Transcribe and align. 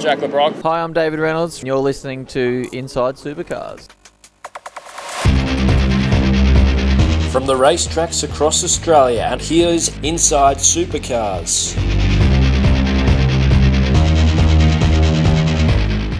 Jack 0.00 0.20
LeBrock. 0.20 0.62
Hi, 0.62 0.82
I'm 0.82 0.94
David 0.94 1.18
Reynolds, 1.18 1.58
and 1.58 1.66
you're 1.66 1.76
listening 1.76 2.24
to 2.26 2.66
Inside 2.72 3.16
Supercars. 3.16 3.86
From 7.30 7.44
the 7.44 7.52
racetracks 7.52 8.24
across 8.24 8.64
Australia, 8.64 9.28
and 9.30 9.42
here's 9.42 9.88
Inside 9.98 10.56
Supercars. 10.56 11.76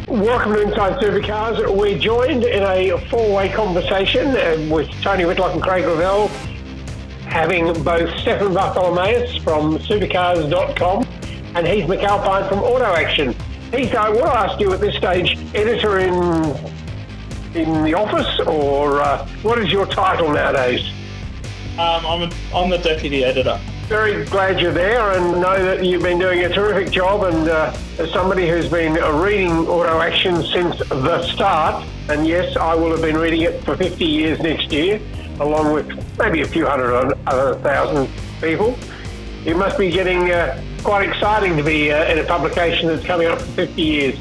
Welcome 0.09 0.53
to 0.53 0.61
Inside 0.61 1.01
Supercars. 1.03 1.75
We're 1.75 1.99
joined 1.99 2.45
in 2.45 2.63
a 2.63 2.99
four-way 3.09 3.49
conversation 3.49 4.29
uh, 4.29 4.69
with 4.71 4.91
Tony 5.01 5.25
Whitlock 5.25 5.55
and 5.55 5.63
Craig 5.63 5.87
Revell, 5.87 6.29
having 7.29 7.73
both 7.83 8.15
Stefan 8.19 8.53
Bartholomaeus 8.53 9.43
from 9.43 9.79
Supercars.com 9.79 11.07
and 11.55 11.67
Heath 11.67 11.87
McAlpine 11.87 12.47
from 12.47 12.59
Auto 12.59 12.85
Action. 12.85 13.35
Heath, 13.73 13.95
I 13.95 14.11
want 14.11 14.25
to 14.25 14.37
ask 14.37 14.61
you 14.61 14.73
at 14.73 14.81
this 14.81 14.97
stage, 14.97 15.39
editor 15.55 16.01
in 16.01 16.13
in 17.55 17.85
the 17.85 17.95
office, 17.95 18.41
or 18.47 19.01
uh, 19.01 19.29
what 19.43 19.61
is 19.61 19.71
your 19.71 19.87
title 19.87 20.33
nowadays? 20.33 20.85
Um, 21.79 22.05
I'm, 22.05 22.23
a, 22.23 22.33
I'm 22.53 22.69
the 22.69 22.79
deputy 22.79 23.25
editor. 23.25 23.61
Very 23.87 24.25
glad 24.25 24.61
you're 24.61 24.73
there 24.73 25.13
and 25.13 25.41
know 25.41 25.65
that 25.65 25.85
you've 25.85 26.03
been 26.03 26.19
doing 26.19 26.41
a 26.41 26.49
terrific 26.49 26.93
job. 26.93 27.23
And 27.23 27.49
uh, 27.49 27.77
as 27.99 28.11
somebody 28.11 28.49
who's 28.49 28.69
been 28.69 28.95
reading 29.21 29.53
Auto 29.53 30.01
Action 30.01 30.43
since 30.45 30.77
the 30.89 31.23
start, 31.27 31.85
and 32.09 32.27
yes, 32.27 32.57
I 32.57 32.75
will 32.75 32.91
have 32.91 33.03
been 33.03 33.17
reading 33.17 33.43
it 33.43 33.63
for 33.65 33.77
50 33.77 34.05
years 34.05 34.41
next 34.41 34.73
year, 34.73 35.01
along 35.39 35.73
with 35.73 36.19
maybe 36.19 36.43
a 36.43 36.49
few 36.49 36.67
hundred 36.67 37.17
other 37.29 37.55
thousand 37.61 38.09
people. 38.41 38.77
It 39.45 39.57
must 39.57 39.79
be 39.79 39.91
getting 39.91 40.31
uh, 40.31 40.63
quite 40.83 41.09
exciting 41.09 41.57
to 41.57 41.63
be 41.63 41.93
uh, 41.93 42.11
in 42.13 42.19
a 42.19 42.25
publication 42.25 42.89
that's 42.89 43.05
coming 43.05 43.29
up 43.29 43.41
for 43.41 43.53
50 43.53 43.83
years. 43.83 44.19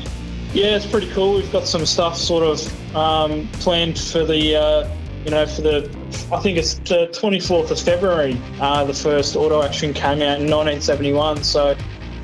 Yeah, 0.54 0.76
it's 0.76 0.86
pretty 0.86 1.12
cool. 1.12 1.36
We've 1.36 1.52
got 1.52 1.68
some 1.68 1.86
stuff 1.86 2.18
sort 2.18 2.44
of 2.44 2.96
um, 2.96 3.48
planned 3.54 4.00
for 4.00 4.24
the 4.24 4.56
uh, 4.56 4.96
you 5.26 5.32
know, 5.32 5.46
for 5.46 5.62
the, 5.62 5.90
I 6.32 6.40
think 6.40 6.58
it's 6.58 6.76
the 6.76 7.08
24th 7.12 7.72
of 7.72 7.80
February, 7.80 8.40
uh, 8.60 8.86
the 8.86 8.94
first 8.94 9.36
auto 9.36 9.62
action 9.62 9.94
came 9.94 10.22
out 10.22 10.40
in 10.40 10.50
1971. 10.50 11.44
So 11.44 11.76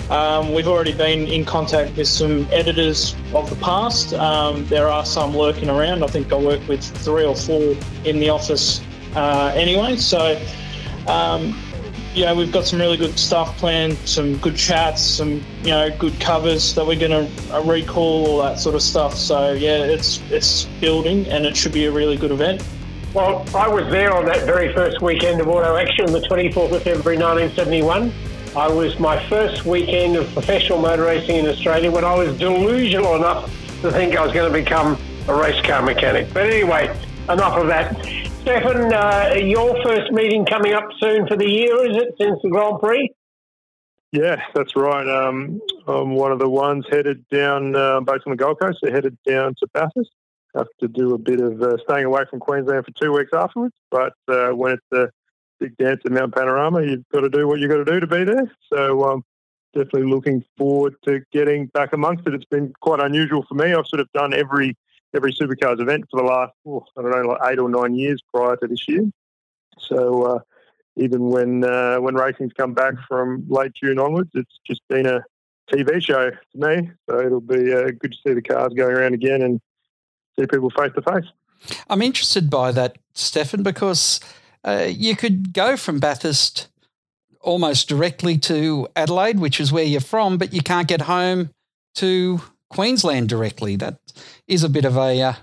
um, 0.10 0.54
we've 0.54 0.68
already 0.68 0.94
been 0.94 1.28
in 1.28 1.46
contact 1.46 1.98
with 1.98 2.08
some 2.08 2.48
editors 2.52 3.16
of 3.34 3.50
the 3.50 3.58
past. 3.58 4.14
Um, 4.14 4.66
there 4.68 4.88
are 4.88 5.06
some 5.06 5.36
lurking 5.36 5.70
around. 5.70 6.04
I 6.04 6.08
think 6.08 6.32
I 6.32 6.38
work 6.38 6.66
with 6.68 6.84
three 6.84 7.26
or 7.26 7.36
four 7.36 7.76
in 8.06 8.20
the 8.20 8.30
office 8.30 8.82
uh, 9.16 9.52
anyway. 9.56 9.98
So, 9.98 10.42
um, 11.08 11.60
yeah, 12.16 12.34
we've 12.34 12.52
got 12.52 12.66
some 12.66 12.80
really 12.80 12.96
good 12.96 13.20
stuff 13.20 13.58
planned, 13.58 13.98
some 14.08 14.38
good 14.38 14.56
chats, 14.56 15.02
some 15.02 15.44
you 15.64 15.72
know 15.72 15.96
good 15.98 16.18
covers 16.20 16.74
that 16.76 16.86
we're 16.86 16.98
going 16.98 17.12
to 17.12 17.54
uh, 17.54 17.62
recall, 17.64 18.28
all 18.28 18.42
that 18.44 18.58
sort 18.58 18.74
of 18.74 18.82
stuff. 18.82 19.16
So 19.16 19.52
yeah, 19.52 19.84
it's 19.84 20.22
it's 20.32 20.64
building, 20.80 21.28
and 21.28 21.46
it 21.46 21.58
should 21.58 21.74
be 21.74 21.86
a 21.86 21.92
really 21.92 22.16
good 22.16 22.32
event. 22.32 22.64
Well, 23.14 23.46
I 23.56 23.68
was 23.68 23.90
there 23.92 24.14
on 24.14 24.26
that 24.26 24.46
very 24.46 24.74
first 24.74 25.02
weekend 25.02 25.42
of 25.42 25.48
Auto 25.48 25.76
Action, 25.78 26.06
the 26.08 26.20
24th 26.20 26.74
of 26.74 26.84
February 26.84 27.18
1971. 27.18 28.12
I 28.56 28.68
was 28.70 28.98
my 29.00 29.22
first 29.28 29.66
weekend 29.66 30.16
of 30.16 30.32
professional 30.32 30.80
motor 30.80 31.04
racing 31.04 31.38
in 31.38 31.48
Australia 31.48 31.92
when 31.92 32.06
I 32.06 32.16
was 32.16 32.38
delusional 32.38 33.16
enough 33.16 33.46
to 33.82 33.92
think 33.92 34.16
I 34.16 34.24
was 34.24 34.34
going 34.34 34.52
to 34.52 34.58
become 34.58 34.98
a 35.28 35.36
race 35.36 35.62
car 35.66 35.82
mechanic. 35.82 36.34
But 36.34 36.48
anyway, 36.48 36.88
enough 37.30 37.58
of 37.58 37.68
that. 37.68 38.25
Stefan, 38.46 38.94
uh, 38.94 39.34
your 39.38 39.76
first 39.84 40.12
meeting 40.12 40.46
coming 40.46 40.74
up 40.74 40.88
soon 41.00 41.26
for 41.28 41.36
the 41.36 41.50
year, 41.50 41.90
is 41.90 41.98
it, 41.98 42.14
since 42.22 42.40
the 42.44 42.50
Grand 42.50 42.80
Prix? 42.80 43.10
Yeah, 44.12 44.40
that's 44.54 44.76
right. 44.76 45.08
Um, 45.08 45.60
I'm 45.88 46.14
one 46.14 46.32
of 46.32 46.38
the 46.38 46.48
ones 46.48 46.86
headed 46.92 47.28
down, 47.30 47.76
uh, 47.76 47.98
on 47.98 48.06
the 48.06 48.36
Gold 48.36 48.60
Coast, 48.60 48.78
so 48.84 48.92
headed 48.92 49.18
down 49.28 49.56
to 49.60 49.68
Bathurst 49.74 50.12
have 50.56 50.68
to 50.80 50.88
do 50.88 51.16
a 51.16 51.18
bit 51.18 51.40
of 51.40 51.60
uh, 51.60 51.78
staying 51.90 52.06
away 52.06 52.22
from 52.30 52.40
Queensland 52.40 52.86
for 52.86 52.92
two 52.92 53.12
weeks 53.12 53.32
afterwards. 53.34 53.74
But 53.90 54.14
uh, 54.28 54.50
when 54.50 54.74
it's 54.74 54.86
the 54.92 55.10
big 55.60 55.76
dance 55.78 56.02
at 56.06 56.12
Mount 56.12 56.34
Panorama, 56.36 56.84
you've 56.84 57.08
got 57.12 57.22
to 57.22 57.30
do 57.30 57.48
what 57.48 57.60
you've 57.60 57.72
got 57.72 57.84
to 57.84 57.86
do 57.86 58.00
to 58.00 58.08
be 58.08 58.24
there. 58.24 58.52
So 58.72 59.10
um, 59.10 59.24
definitely 59.74 60.10
looking 60.10 60.44
forward 60.56 60.96
to 61.06 61.22
getting 61.34 61.66
back 61.68 61.94
amongst 61.94 62.28
it. 62.28 62.34
It's 62.34 62.46
been 62.46 62.74
quite 62.80 63.00
unusual 63.00 63.44
for 63.50 63.56
me. 63.56 63.74
I've 63.74 63.88
sort 63.88 64.02
of 64.02 64.12
done 64.14 64.34
every 64.34 64.78
every 65.16 65.34
supercars 65.34 65.80
event 65.80 66.06
for 66.12 66.22
the 66.22 66.28
last 66.28 66.54
oh, 66.68 66.86
I 66.98 67.02
don't 67.02 67.12
know 67.12 67.30
like 67.30 67.54
eight 67.54 67.60
or 67.60 67.70
nine 67.70 67.96
years 67.96 68.22
prior 68.34 68.56
to 68.58 68.68
this 68.68 68.88
year. 68.88 69.10
So 69.80 70.24
uh, 70.24 70.40
even 70.98 71.30
when 71.30 71.64
uh, 71.64 71.98
when 71.98 72.16
racing's 72.16 72.54
come 72.54 72.74
back 72.74 72.96
from 73.08 73.46
late 73.48 73.74
June 73.82 74.00
onwards, 74.00 74.32
it's 74.34 74.60
just 74.66 74.82
been 74.90 75.06
a 75.06 75.24
TV 75.72 76.02
show 76.02 76.30
to 76.30 76.38
me. 76.56 76.92
So 77.10 77.20
it'll 77.20 77.42
be 77.42 77.74
uh, 77.74 77.92
good 78.00 78.12
to 78.12 78.18
see 78.26 78.34
the 78.34 78.42
cars 78.42 78.74
going 78.74 78.96
around 78.96 79.14
again 79.14 79.42
and 79.42 79.60
see 80.38 80.46
people 80.46 80.70
face 80.70 80.92
to 80.96 81.02
face. 81.02 81.30
I'm 81.90 82.02
interested 82.02 82.50
by 82.50 82.72
that, 82.74 82.98
Stefan, 83.14 83.64
because 83.64 84.20
uh, 84.64 84.88
you 84.90 85.16
could 85.16 85.54
go 85.54 85.78
from 85.78 86.00
Bathurst 86.00 86.68
almost 87.42 87.88
directly 87.88 88.38
to 88.40 88.88
Adelaide, 88.96 89.40
which 89.40 89.60
is 89.60 89.72
where 89.72 89.84
you're 89.84 90.02
from, 90.02 90.38
but 90.38 90.54
you 90.54 90.62
can't 90.62 90.88
get 90.88 91.02
home 91.02 91.52
to 91.96 92.42
Queensland 92.76 93.30
directly. 93.30 93.78
That 93.78 94.00
is 94.48 94.64
a 94.64 94.70
bit 94.70 94.86
of 94.86 94.98
a 94.98 95.22
uh, 95.22 95.34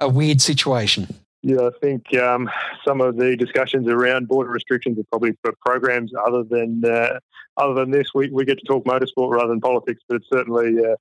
a 0.00 0.08
weird 0.08 0.40
situation. 0.40 1.08
Yeah, 1.42 1.66
I 1.66 1.70
think 1.80 2.14
um, 2.16 2.48
some 2.86 3.00
of 3.00 3.16
the 3.16 3.36
discussions 3.36 3.88
around 3.88 4.28
border 4.28 4.50
restrictions 4.50 4.98
are 4.98 5.04
probably 5.10 5.32
for 5.42 5.52
programs 5.64 6.12
other 6.26 6.44
than 6.44 6.82
uh, 6.84 7.18
other 7.56 7.74
than 7.74 7.90
this. 7.90 8.08
We, 8.14 8.30
we 8.30 8.44
get 8.44 8.58
to 8.58 8.64
talk 8.64 8.84
motorsport 8.84 9.30
rather 9.32 9.48
than 9.48 9.60
politics, 9.60 10.00
but 10.08 10.16
it's 10.16 10.26
certainly 10.32 10.78
uh, 10.84 10.94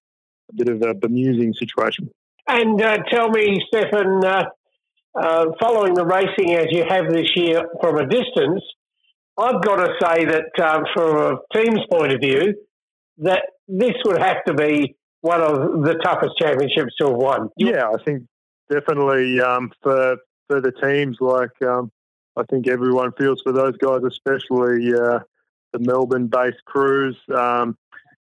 a 0.49 0.53
bit 0.55 0.69
of 0.69 0.81
a 0.81 0.93
bemusing 0.93 1.53
situation. 1.53 2.09
And 2.47 2.81
uh, 2.81 2.97
tell 3.11 3.29
me, 3.29 3.61
Stefan, 3.67 4.23
uh, 4.23 4.45
uh, 5.19 5.45
following 5.59 5.93
the 5.93 6.05
racing 6.05 6.55
as 6.55 6.67
you 6.71 6.85
have 6.87 7.09
this 7.09 7.27
year 7.35 7.63
from 7.81 7.97
a 7.97 8.07
distance, 8.07 8.63
I've 9.37 9.61
got 9.61 9.75
to 9.77 9.93
say 10.01 10.25
that 10.25 10.63
um, 10.63 10.83
from 10.95 11.17
a 11.17 11.37
team's 11.55 11.81
point 11.91 12.13
of 12.13 12.21
view, 12.21 12.55
that 13.19 13.43
this 13.67 13.95
would 14.05 14.19
have 14.19 14.43
to 14.45 14.53
be 14.53 14.95
one 15.27 15.41
of 15.41 15.83
the 15.83 15.95
toughest 15.95 16.37
championships 16.37 16.95
to 16.99 17.07
have 17.07 17.15
won. 17.15 17.49
Yeah, 17.57 17.89
I 17.89 18.01
think 18.03 18.23
definitely 18.69 19.41
um, 19.41 19.71
for 19.83 20.17
for 20.47 20.61
the 20.61 20.71
teams, 20.71 21.17
like 21.19 21.61
um, 21.61 21.91
I 22.37 22.43
think 22.49 22.67
everyone 22.67 23.11
feels 23.17 23.41
for 23.41 23.51
those 23.51 23.75
guys, 23.77 24.01
especially 24.07 24.93
uh, 24.93 25.19
the 25.73 25.79
Melbourne-based 25.79 26.63
crews. 26.65 27.17
Um, 27.35 27.77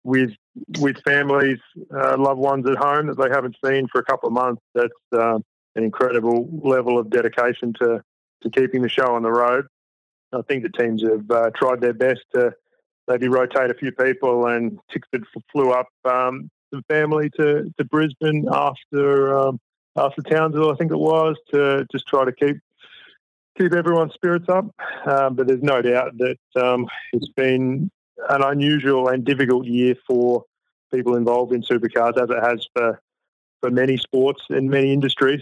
with 0.03 0.31
with 0.79 0.97
families, 1.03 1.59
uh, 1.93 2.17
loved 2.17 2.39
ones 2.39 2.67
at 2.69 2.77
home 2.77 3.07
that 3.07 3.17
they 3.17 3.29
haven't 3.29 3.57
seen 3.65 3.87
for 3.91 3.99
a 3.99 4.05
couple 4.05 4.27
of 4.27 4.33
months. 4.33 4.61
That's 4.75 4.93
uh, 5.13 5.39
an 5.75 5.83
incredible 5.83 6.49
level 6.63 6.97
of 6.99 7.09
dedication 7.09 7.73
to 7.81 8.01
to 8.41 8.49
keeping 8.49 8.81
the 8.81 8.89
show 8.89 9.15
on 9.15 9.23
the 9.23 9.31
road. 9.31 9.65
I 10.31 10.41
think 10.47 10.63
the 10.63 10.69
teams 10.69 11.03
have 11.03 11.29
uh, 11.29 11.49
tried 11.55 11.81
their 11.81 11.93
best 11.93 12.21
to 12.35 12.53
maybe 13.07 13.27
rotate 13.27 13.71
a 13.71 13.75
few 13.75 13.91
people, 13.91 14.47
and 14.47 14.79
Tickford 14.91 15.25
flew 15.51 15.71
up 15.71 15.87
um, 16.05 16.49
some 16.73 16.83
family 16.89 17.29
to, 17.37 17.71
to 17.77 17.85
Brisbane 17.85 18.47
after 18.51 19.37
um, 19.37 19.59
after 19.95 20.21
Townsville, 20.23 20.71
I 20.71 20.75
think 20.75 20.91
it 20.91 20.97
was, 20.97 21.35
to 21.53 21.85
just 21.91 22.07
try 22.07 22.25
to 22.25 22.31
keep 22.31 22.57
keep 23.57 23.73
everyone's 23.73 24.13
spirits 24.13 24.49
up. 24.49 24.65
Um, 25.05 25.35
but 25.35 25.47
there's 25.47 25.61
no 25.61 25.81
doubt 25.81 26.17
that 26.17 26.37
um, 26.61 26.87
it's 27.11 27.29
been 27.29 27.91
an 28.29 28.43
unusual 28.43 29.09
and 29.09 29.23
difficult 29.23 29.65
year 29.65 29.95
for 30.07 30.45
people 30.91 31.15
involved 31.15 31.53
in 31.53 31.61
supercars, 31.61 32.21
as 32.21 32.29
it 32.29 32.43
has 32.43 32.67
for 32.75 32.99
for 33.61 33.69
many 33.69 33.97
sports 33.97 34.41
and 34.49 34.69
many 34.69 34.91
industries. 34.91 35.41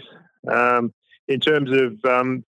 Um, 0.50 0.92
in 1.28 1.40
terms 1.40 1.70
of 1.70 1.98
um, 2.04 2.44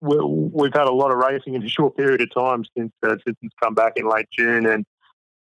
we, 0.00 0.66
have 0.66 0.74
had 0.74 0.86
a 0.86 0.92
lot 0.92 1.10
of 1.10 1.18
racing 1.18 1.54
in 1.54 1.62
a 1.62 1.68
short 1.68 1.96
period 1.96 2.22
of 2.22 2.32
time 2.32 2.64
since 2.76 2.92
uh, 3.04 3.16
since 3.24 3.36
it's 3.42 3.54
come 3.62 3.74
back 3.74 3.94
in 3.96 4.08
late 4.08 4.28
June, 4.30 4.66
and 4.66 4.86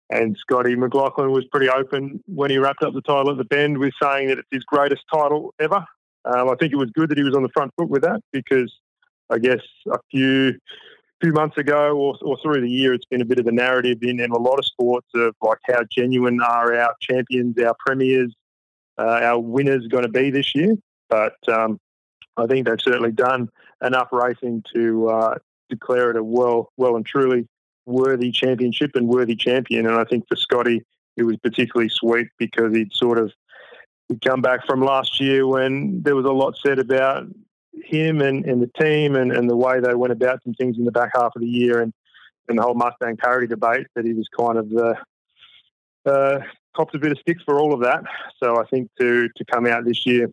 and 0.09 0.37
Scotty 0.37 0.75
McLaughlin 0.75 1.31
was 1.31 1.45
pretty 1.45 1.69
open 1.69 2.23
when 2.27 2.49
he 2.49 2.57
wrapped 2.57 2.83
up 2.83 2.93
the 2.93 3.01
title 3.01 3.31
at 3.31 3.37
the 3.37 3.43
Bend 3.43 3.77
with 3.77 3.93
saying 4.01 4.29
that 4.29 4.37
it's 4.39 4.47
his 4.51 4.63
greatest 4.63 5.03
title 5.13 5.53
ever. 5.59 5.85
Um, 6.25 6.49
I 6.49 6.55
think 6.55 6.73
it 6.73 6.77
was 6.77 6.89
good 6.91 7.09
that 7.09 7.17
he 7.17 7.23
was 7.23 7.35
on 7.35 7.43
the 7.43 7.49
front 7.49 7.73
foot 7.77 7.89
with 7.89 8.03
that 8.03 8.21
because 8.31 8.73
I 9.29 9.39
guess 9.39 9.61
a 9.91 9.99
few 10.11 10.53
few 11.21 11.33
months 11.33 11.57
ago 11.57 11.97
or, 11.97 12.15
or 12.21 12.37
through 12.43 12.61
the 12.61 12.69
year, 12.69 12.93
it's 12.93 13.05
been 13.05 13.21
a 13.21 13.25
bit 13.25 13.39
of 13.39 13.47
a 13.47 13.51
narrative 13.51 13.97
in, 14.03 14.19
in 14.19 14.29
a 14.31 14.37
lot 14.37 14.59
of 14.59 14.65
sports 14.65 15.07
of 15.15 15.33
like 15.41 15.57
how 15.65 15.81
genuine 15.91 16.39
are 16.41 16.75
our 16.75 16.93
champions, 17.01 17.57
our 17.57 17.75
premiers, 17.85 18.35
uh, 18.99 19.19
our 19.23 19.39
winners 19.39 19.87
going 19.87 20.03
to 20.03 20.09
be 20.09 20.29
this 20.29 20.53
year. 20.53 20.75
But 21.09 21.35
um, 21.47 21.79
I 22.37 22.45
think 22.45 22.67
they've 22.67 22.79
certainly 22.79 23.11
done 23.11 23.49
enough 23.83 24.09
racing 24.11 24.63
to 24.75 25.09
uh, 25.09 25.35
declare 25.69 26.11
it 26.11 26.17
a 26.17 26.23
well, 26.23 26.71
well 26.77 26.95
and 26.95 27.05
truly 27.05 27.47
worthy 27.87 28.31
championship 28.31 28.91
and 28.95 29.07
worthy 29.07 29.35
champion. 29.35 29.87
And 29.87 29.95
I 29.95 30.03
think 30.03 30.27
for 30.27 30.35
Scotty, 30.35 30.83
it 31.15 31.23
was 31.23 31.37
particularly 31.37 31.89
sweet 31.89 32.27
because 32.37 32.75
he'd 32.75 32.93
sort 32.93 33.17
of 33.17 33.31
he'd 34.09 34.21
come 34.21 34.41
back 34.41 34.65
from 34.67 34.83
last 34.83 35.19
year 35.19 35.47
when 35.47 36.01
there 36.03 36.15
was 36.15 36.25
a 36.25 36.31
lot 36.31 36.55
said 36.63 36.79
about 36.79 37.25
him 37.83 38.21
and, 38.21 38.45
and 38.45 38.61
the 38.61 38.71
team 38.79 39.15
and, 39.15 39.31
and 39.31 39.49
the 39.49 39.55
way 39.55 39.79
they 39.79 39.95
went 39.95 40.11
about 40.11 40.43
some 40.43 40.53
things 40.53 40.77
in 40.77 40.85
the 40.85 40.91
back 40.91 41.11
half 41.15 41.35
of 41.35 41.41
the 41.41 41.47
year 41.47 41.81
and, 41.81 41.93
and 42.47 42.57
the 42.57 42.61
whole 42.61 42.73
Mustang 42.73 43.17
parity 43.17 43.47
debate 43.47 43.87
that 43.95 44.05
he 44.05 44.13
was 44.13 44.27
kind 44.37 44.57
of 44.57 44.69
the 44.69 44.95
uh, 46.05 46.39
copped 46.75 46.95
a 46.95 46.99
bit 46.99 47.11
of 47.11 47.19
sticks 47.19 47.43
for 47.43 47.59
all 47.59 47.73
of 47.73 47.81
that. 47.81 48.03
So 48.41 48.61
I 48.61 48.65
think 48.67 48.89
to 48.99 49.29
to 49.35 49.45
come 49.45 49.65
out 49.65 49.85
this 49.85 50.05
year 50.05 50.29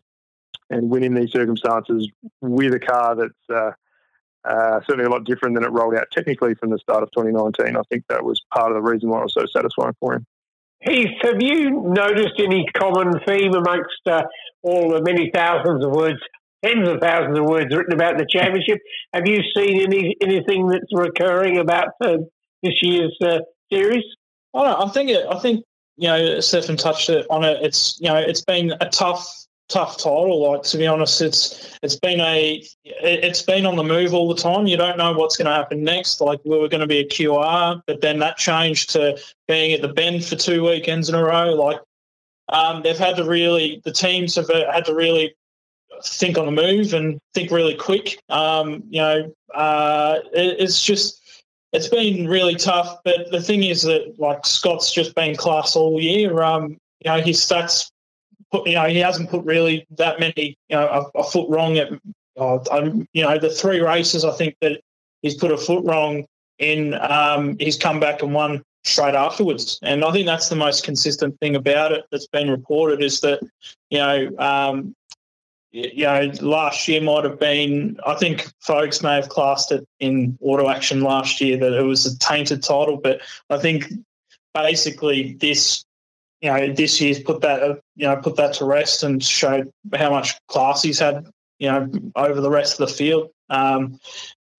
and 0.69 0.89
win 0.89 1.03
in 1.03 1.13
these 1.13 1.31
circumstances 1.31 2.07
with 2.41 2.73
a 2.73 2.79
car 2.79 3.15
that's 3.15 3.49
uh, 3.53 3.71
uh, 4.47 4.79
certainly 4.87 5.05
a 5.05 5.09
lot 5.09 5.25
different 5.25 5.55
than 5.55 5.63
it 5.63 5.71
rolled 5.71 5.95
out 5.95 6.07
technically 6.11 6.55
from 6.55 6.69
the 6.69 6.77
start 6.77 7.03
of 7.03 7.11
2019. 7.11 7.75
I 7.75 7.81
think 7.89 8.05
that 8.09 8.23
was 8.23 8.41
part 8.53 8.71
of 8.71 8.75
the 8.75 8.81
reason 8.81 9.09
why 9.09 9.19
it 9.19 9.23
was 9.23 9.33
so 9.33 9.45
satisfying 9.51 9.95
for 9.99 10.13
him. 10.13 10.25
Heath, 10.81 11.17
have 11.21 11.41
you 11.41 11.81
noticed 11.81 12.39
any 12.39 12.65
common 12.77 13.19
theme 13.25 13.53
amongst 13.53 14.01
uh, 14.05 14.23
all 14.61 14.89
the 14.89 15.01
many 15.01 15.31
thousands 15.33 15.83
of 15.83 15.91
words, 15.91 16.19
tens 16.63 16.87
of 16.87 16.99
thousands 17.01 17.39
of 17.39 17.45
words 17.45 17.75
written 17.75 17.93
about 17.93 18.17
the 18.17 18.27
championship? 18.29 18.79
Have 19.13 19.27
you 19.27 19.41
seen 19.55 19.81
any 19.81 20.15
anything 20.21 20.67
that's 20.67 20.91
recurring 20.91 21.57
about 21.57 21.89
uh, 22.03 22.17
this 22.61 22.83
year's 22.83 23.17
uh, 23.23 23.39
series? 23.71 24.03
I, 24.53 24.83
I 24.83 24.89
think 24.89 25.09
it, 25.09 25.25
I 25.29 25.39
think 25.39 25.63
you 25.97 26.07
know 26.07 26.39
Stefan 26.39 26.77
touched 26.77 27.09
it 27.09 27.25
on 27.29 27.43
it. 27.43 27.57
It's 27.61 27.97
you 27.99 28.09
know 28.09 28.17
it's 28.17 28.41
been 28.41 28.73
a 28.79 28.89
tough 28.89 29.27
tough 29.69 29.97
title. 29.97 30.51
Like 30.51 30.63
to 30.63 30.77
be 30.77 30.87
honest, 30.87 31.21
it's 31.21 31.77
it's 31.81 31.95
been 31.95 32.19
a 32.19 32.63
it's 32.83 33.41
been 33.41 33.65
on 33.65 33.75
the 33.75 33.83
move 33.83 34.13
all 34.13 34.33
the 34.33 34.41
time. 34.41 34.67
You 34.67 34.77
don't 34.77 34.97
know 34.97 35.13
what's 35.13 35.37
going 35.37 35.47
to 35.47 35.53
happen 35.53 35.83
next. 35.83 36.21
Like 36.21 36.39
we 36.45 36.57
were 36.57 36.69
going 36.69 36.81
to 36.81 36.87
be 36.87 36.99
a 36.99 37.07
QR, 37.07 37.81
but 37.87 38.01
then 38.01 38.19
that 38.19 38.37
changed 38.37 38.91
to 38.91 39.17
being 39.47 39.73
at 39.73 39.81
the 39.81 39.87
Bend 39.87 40.25
for 40.25 40.35
two 40.35 40.63
weekends 40.63 41.09
in 41.09 41.15
a 41.15 41.23
row. 41.23 41.53
Like 41.53 41.79
um, 42.49 42.83
they've 42.83 42.97
had 42.97 43.15
to 43.17 43.23
really 43.23 43.81
the 43.85 43.91
teams 43.91 44.35
have 44.35 44.49
had 44.49 44.85
to 44.85 44.93
really 44.93 45.35
think 46.03 46.37
on 46.37 46.45
the 46.45 46.51
move 46.51 46.93
and 46.93 47.19
think 47.33 47.51
really 47.51 47.75
quick. 47.75 48.19
Um, 48.29 48.83
you 48.89 49.01
know, 49.01 49.33
uh, 49.53 50.19
it, 50.33 50.59
it's 50.59 50.83
just 50.83 51.21
it's 51.73 51.87
been 51.87 52.27
really 52.27 52.55
tough. 52.55 52.99
But 53.03 53.31
the 53.31 53.41
thing 53.41 53.63
is 53.63 53.83
that 53.83 54.15
like 54.19 54.45
Scott's 54.45 54.93
just 54.93 55.15
been 55.15 55.35
class 55.35 55.75
all 55.75 55.99
year. 55.99 56.41
Um, 56.41 56.77
you 57.03 57.11
know, 57.11 57.21
his 57.21 57.39
stats 57.39 57.91
put, 58.51 58.67
you 58.67 58.75
know, 58.75 58.85
he 58.85 58.97
hasn't 58.97 59.29
put 59.29 59.43
really 59.45 59.85
that 59.97 60.19
many, 60.19 60.57
you 60.69 60.75
know, 60.75 60.87
a, 60.87 61.19
a 61.19 61.23
foot 61.23 61.49
wrong 61.49 61.77
at, 61.77 61.91
uh, 62.37 62.89
you 63.13 63.23
know, 63.23 63.37
the 63.37 63.49
three 63.49 63.79
races 63.79 64.25
I 64.25 64.31
think 64.31 64.55
that 64.61 64.81
he's 65.21 65.35
put 65.35 65.51
a 65.51 65.57
foot 65.57 65.83
wrong 65.85 66.25
in. 66.59 66.93
Um, 66.95 67.57
he's 67.59 67.77
come 67.77 67.99
back 67.99 68.21
and 68.21 68.33
won 68.33 68.63
straight 68.83 69.15
afterwards, 69.15 69.79
and 69.81 70.03
I 70.03 70.11
think 70.11 70.25
that's 70.25 70.49
the 70.49 70.55
most 70.55 70.83
consistent 70.83 71.39
thing 71.39 71.55
about 71.55 71.91
it 71.91 72.05
that's 72.11 72.27
been 72.27 72.49
reported 72.49 73.01
is 73.01 73.21
that, 73.21 73.41
you 73.89 73.99
know, 73.99 74.31
um, 74.37 74.95
you 75.71 76.05
know, 76.05 76.31
last 76.41 76.87
year 76.87 77.01
might 77.01 77.25
have 77.25 77.39
been. 77.39 77.97
I 78.05 78.15
think 78.15 78.49
folks 78.61 79.03
may 79.03 79.15
have 79.15 79.29
classed 79.29 79.71
it 79.71 79.85
in 79.99 80.37
auto 80.41 80.69
action 80.69 81.01
last 81.01 81.41
year 81.41 81.57
that 81.57 81.73
it 81.73 81.83
was 81.83 82.05
a 82.05 82.17
tainted 82.19 82.63
title, 82.63 82.97
but 82.97 83.21
I 83.49 83.57
think 83.57 83.91
basically 84.53 85.33
this 85.33 85.84
you 86.45 86.51
know, 86.51 86.71
this 86.71 87.01
year's 87.01 87.19
put 87.19 87.41
that, 87.41 87.81
you 87.95 88.05
know, 88.05 88.15
put 88.17 88.35
that 88.35 88.53
to 88.53 88.65
rest 88.65 89.01
and 89.01 89.23
showed 89.23 89.71
how 89.95 90.11
much 90.11 90.35
class 90.47 90.83
he's 90.83 90.99
had, 90.99 91.25
you 91.57 91.67
know, 91.67 91.89
over 92.15 92.39
the 92.39 92.51
rest 92.51 92.79
of 92.79 92.87
the 92.87 92.93
field. 92.93 93.31
Um, 93.49 93.99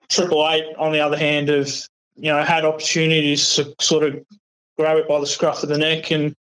Triple 0.09 0.44
Eight, 0.50 0.65
on 0.79 0.91
the 0.91 0.99
other 0.99 1.17
hand, 1.17 1.47
have 1.49 1.71
you 2.17 2.33
know 2.33 2.43
had 2.43 2.65
opportunities 2.65 3.55
to 3.55 3.73
sort 3.81 4.03
of 4.03 4.21
grab 4.77 4.99
it 4.99 5.06
by 5.06 5.21
the 5.21 5.29
scruff 5.29 5.62
of 5.62 5.69
the 5.69 5.79
neck 5.79 6.11
and 6.11 6.35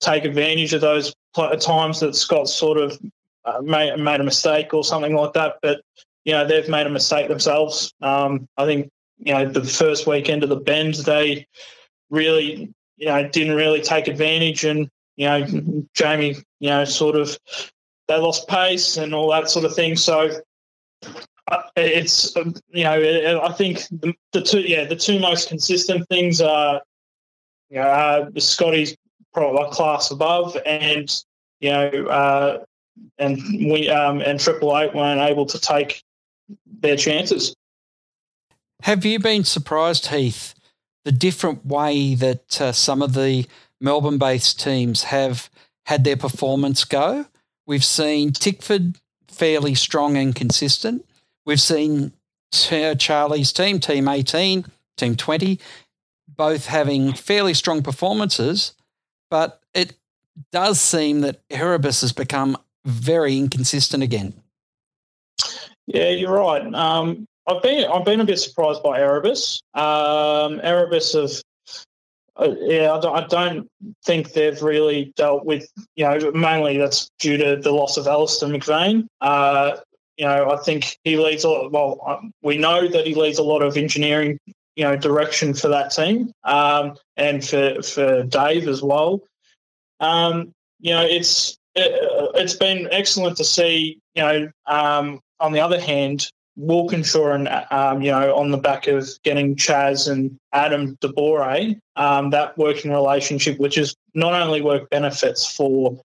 take 0.00 0.24
advantage 0.24 0.72
of 0.72 0.80
those 0.80 1.14
times 1.60 2.00
that 2.00 2.16
Scott 2.16 2.48
sort 2.48 2.78
of 2.78 2.98
uh, 3.44 3.60
made, 3.62 3.96
made 4.00 4.20
a 4.20 4.24
mistake 4.24 4.74
or 4.74 4.82
something 4.82 5.14
like 5.14 5.32
that. 5.34 5.58
But 5.62 5.80
you 6.24 6.32
know 6.32 6.44
they've 6.44 6.68
made 6.68 6.88
a 6.88 6.90
mistake 6.90 7.28
themselves. 7.28 7.92
Um, 8.02 8.48
I 8.56 8.64
think 8.64 8.90
you 9.18 9.32
know 9.32 9.48
the 9.48 9.62
first 9.62 10.08
weekend 10.08 10.42
of 10.42 10.48
the 10.48 10.56
bend 10.56 10.94
they 10.94 11.46
really 12.10 12.72
you 12.98 13.06
know, 13.06 13.28
didn't 13.28 13.54
really 13.54 13.80
take 13.80 14.08
advantage. 14.08 14.64
And, 14.64 14.90
you 15.16 15.26
know, 15.26 15.84
Jamie, 15.94 16.36
you 16.60 16.68
know, 16.68 16.84
sort 16.84 17.16
of, 17.16 17.38
they 18.06 18.16
lost 18.16 18.48
pace 18.48 18.96
and 18.96 19.14
all 19.14 19.30
that 19.30 19.48
sort 19.48 19.64
of 19.64 19.74
thing. 19.74 19.96
So 19.96 20.30
uh, 21.50 21.62
it's, 21.76 22.36
um, 22.36 22.54
you 22.68 22.84
know, 22.84 23.40
I 23.42 23.52
think 23.52 23.82
the, 24.32 24.42
two, 24.42 24.60
yeah, 24.60 24.84
the 24.84 24.96
two 24.96 25.18
most 25.18 25.48
consistent 25.48 26.06
things 26.08 26.40
are, 26.40 26.82
you 27.70 27.76
know, 27.76 27.82
uh, 27.82 28.30
the 28.30 28.40
Scotty's 28.40 28.96
probably 29.32 29.70
class 29.70 30.10
above 30.10 30.56
and, 30.66 31.10
you 31.60 31.70
know, 31.70 31.88
uh, 32.06 32.64
and 33.18 33.36
we 33.70 33.88
um, 33.88 34.20
and 34.20 34.40
Triple 34.40 34.76
Eight 34.76 34.92
weren't 34.94 35.20
able 35.20 35.46
to 35.46 35.60
take 35.60 36.02
their 36.80 36.96
chances. 36.96 37.54
Have 38.82 39.04
you 39.04 39.20
been 39.20 39.44
surprised, 39.44 40.08
Heath, 40.08 40.54
the 41.04 41.12
different 41.12 41.64
way 41.64 42.14
that 42.14 42.60
uh, 42.60 42.72
some 42.72 43.02
of 43.02 43.14
the 43.14 43.46
Melbourne 43.80 44.18
based 44.18 44.60
teams 44.60 45.04
have 45.04 45.48
had 45.86 46.04
their 46.04 46.16
performance 46.16 46.84
go. 46.84 47.26
We've 47.66 47.84
seen 47.84 48.32
Tickford 48.32 48.96
fairly 49.28 49.74
strong 49.74 50.16
and 50.16 50.34
consistent. 50.34 51.04
We've 51.46 51.60
seen 51.60 52.12
Charlie's 52.52 53.52
team, 53.52 53.78
Team 53.80 54.08
18, 54.08 54.66
Team 54.96 55.16
20, 55.16 55.60
both 56.36 56.66
having 56.66 57.12
fairly 57.12 57.54
strong 57.54 57.82
performances, 57.82 58.72
but 59.30 59.60
it 59.74 59.94
does 60.52 60.80
seem 60.80 61.20
that 61.20 61.40
Erebus 61.50 62.00
has 62.00 62.12
become 62.12 62.56
very 62.84 63.36
inconsistent 63.36 64.02
again. 64.02 64.34
Yeah, 65.86 66.10
you're 66.10 66.32
right. 66.32 66.62
Um, 66.74 67.26
I've 67.48 67.62
been 67.62 67.90
I've 67.90 68.04
been 68.04 68.20
a 68.20 68.24
bit 68.24 68.38
surprised 68.38 68.82
by 68.82 69.00
Erebus. 69.00 69.60
Um, 69.74 70.60
Erebus 70.62 71.14
have 71.14 71.42
uh, 72.38 72.54
yeah, 72.60 72.92
I 72.92 73.00
don't, 73.00 73.16
I 73.16 73.26
don't, 73.26 73.68
think 74.04 74.32
they've 74.32 74.62
really 74.62 75.12
dealt 75.16 75.44
with, 75.44 75.68
you 75.96 76.04
know, 76.04 76.30
mainly 76.32 76.78
that's 76.78 77.10
due 77.18 77.36
to 77.36 77.56
the 77.56 77.72
loss 77.72 77.96
of 77.96 78.06
Alistair 78.06 78.48
McVean. 78.48 79.06
Uh, 79.20 79.76
you 80.16 80.24
know, 80.24 80.50
I 80.50 80.56
think 80.58 80.98
he 81.04 81.16
leads, 81.16 81.44
a 81.44 81.68
well, 81.68 82.00
um, 82.06 82.32
we 82.42 82.56
know 82.56 82.86
that 82.86 83.06
he 83.06 83.14
leads 83.14 83.38
a 83.38 83.42
lot 83.42 83.60
of 83.60 83.76
engineering, 83.76 84.38
you 84.76 84.84
know, 84.84 84.96
direction 84.96 85.52
for 85.52 85.68
that 85.68 85.90
team 85.90 86.32
um, 86.44 86.96
and 87.16 87.44
for, 87.44 87.82
for 87.82 88.22
Dave 88.22 88.68
as 88.68 88.82
well. 88.82 89.20
Um, 90.00 90.52
you 90.80 90.92
know, 90.92 91.04
it's, 91.04 91.56
it, 91.74 91.92
it's 92.34 92.54
been 92.54 92.88
excellent 92.92 93.36
to 93.38 93.44
see, 93.44 93.98
you 94.14 94.22
know, 94.22 94.50
um, 94.66 95.20
on 95.40 95.52
the 95.52 95.60
other 95.60 95.80
hand, 95.80 96.30
Walkinshaw 96.58 97.34
and 97.34 97.48
um, 97.70 98.02
you 98.02 98.10
know 98.10 98.34
on 98.34 98.50
the 98.50 98.58
back 98.58 98.88
of 98.88 99.08
getting 99.22 99.54
Chaz 99.54 100.10
and 100.10 100.36
Adam 100.52 100.98
De 101.00 101.08
Borre, 101.08 101.74
um, 101.96 102.30
that 102.30 102.58
working 102.58 102.90
relationship, 102.90 103.58
which 103.58 103.78
is 103.78 103.94
not 104.14 104.34
only 104.34 104.60
work 104.60 104.90
benefits 104.90 105.50
for 105.50 105.98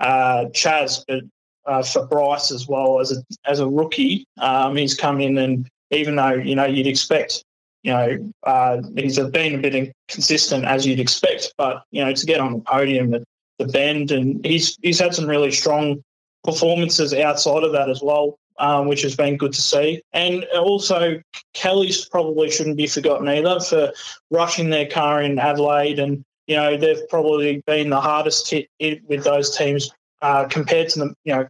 uh, 0.00 0.46
Chaz 0.46 1.04
but 1.06 1.22
uh, 1.66 1.82
for 1.82 2.06
Bryce 2.06 2.50
as 2.50 2.66
well 2.66 3.00
as 3.00 3.12
a 3.12 3.22
as 3.48 3.60
a 3.60 3.68
rookie. 3.68 4.26
Um, 4.38 4.76
he's 4.76 4.94
come 4.94 5.20
in 5.20 5.38
and 5.38 5.68
even 5.92 6.16
though 6.16 6.34
you 6.34 6.56
know 6.56 6.66
you'd 6.66 6.88
expect, 6.88 7.44
you 7.84 7.92
know 7.92 8.32
uh, 8.42 8.82
he's 8.96 9.20
been 9.20 9.54
a 9.54 9.58
bit 9.58 9.74
inconsistent 9.74 10.64
as 10.64 10.84
you'd 10.84 11.00
expect, 11.00 11.54
but 11.56 11.84
you 11.92 12.04
know 12.04 12.12
to 12.12 12.26
get 12.26 12.40
on 12.40 12.54
the 12.54 12.60
podium 12.60 13.14
at 13.14 13.22
the 13.60 13.66
bend 13.66 14.10
and 14.10 14.44
he's 14.44 14.76
he's 14.82 14.98
had 14.98 15.14
some 15.14 15.26
really 15.26 15.52
strong 15.52 16.02
performances 16.42 17.14
outside 17.14 17.62
of 17.62 17.72
that 17.72 17.88
as 17.88 18.02
well 18.02 18.36
um, 18.58 18.88
which 18.88 19.02
has 19.02 19.14
been 19.14 19.36
good 19.36 19.52
to 19.52 19.60
see. 19.60 20.02
And 20.12 20.44
also, 20.58 21.20
Kelly's 21.54 22.06
probably 22.06 22.50
shouldn't 22.50 22.76
be 22.76 22.86
forgotten 22.86 23.28
either 23.28 23.60
for 23.60 23.92
rushing 24.30 24.70
their 24.70 24.88
car 24.88 25.22
in 25.22 25.38
Adelaide. 25.38 25.98
And, 25.98 26.24
you 26.46 26.56
know, 26.56 26.76
they've 26.76 27.08
probably 27.08 27.62
been 27.66 27.90
the 27.90 28.00
hardest 28.00 28.50
hit 28.50 28.68
with 29.08 29.24
those 29.24 29.56
teams 29.56 29.90
uh, 30.22 30.46
compared 30.46 30.88
to 30.90 31.00
the, 31.00 31.14
you 31.24 31.34
know, 31.34 31.48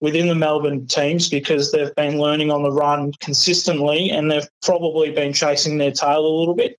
within 0.00 0.28
the 0.28 0.34
Melbourne 0.34 0.86
teams 0.86 1.28
because 1.28 1.70
they've 1.70 1.94
been 1.94 2.18
learning 2.18 2.50
on 2.50 2.62
the 2.62 2.72
run 2.72 3.12
consistently 3.20 4.10
and 4.10 4.30
they've 4.30 4.48
probably 4.62 5.10
been 5.10 5.32
chasing 5.32 5.78
their 5.78 5.92
tail 5.92 6.26
a 6.26 6.38
little 6.38 6.54
bit. 6.54 6.78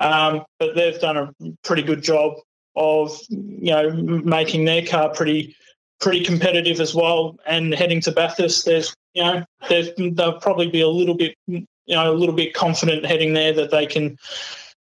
Um, 0.00 0.42
but 0.58 0.74
they've 0.74 1.00
done 1.00 1.16
a 1.16 1.32
pretty 1.64 1.82
good 1.82 2.02
job 2.02 2.34
of, 2.76 3.18
you 3.30 3.72
know, 3.72 3.90
making 3.90 4.64
their 4.64 4.84
car 4.84 5.10
pretty 5.10 5.56
pretty 6.00 6.24
competitive 6.24 6.80
as 6.80 6.94
well. 6.94 7.36
And 7.46 7.74
heading 7.74 8.00
to 8.02 8.12
Bathurst, 8.12 8.64
there's 8.64 8.94
you 9.14 9.22
know 9.22 9.44
there's, 9.68 9.90
they'll 9.96 10.40
probably 10.40 10.68
be 10.68 10.80
a 10.80 10.88
little 10.88 11.16
bit 11.16 11.36
you 11.46 11.66
know 11.88 12.12
a 12.12 12.14
little 12.14 12.34
bit 12.34 12.54
confident 12.54 13.04
heading 13.04 13.34
there 13.34 13.52
that 13.54 13.70
they 13.70 13.86
can 13.86 14.18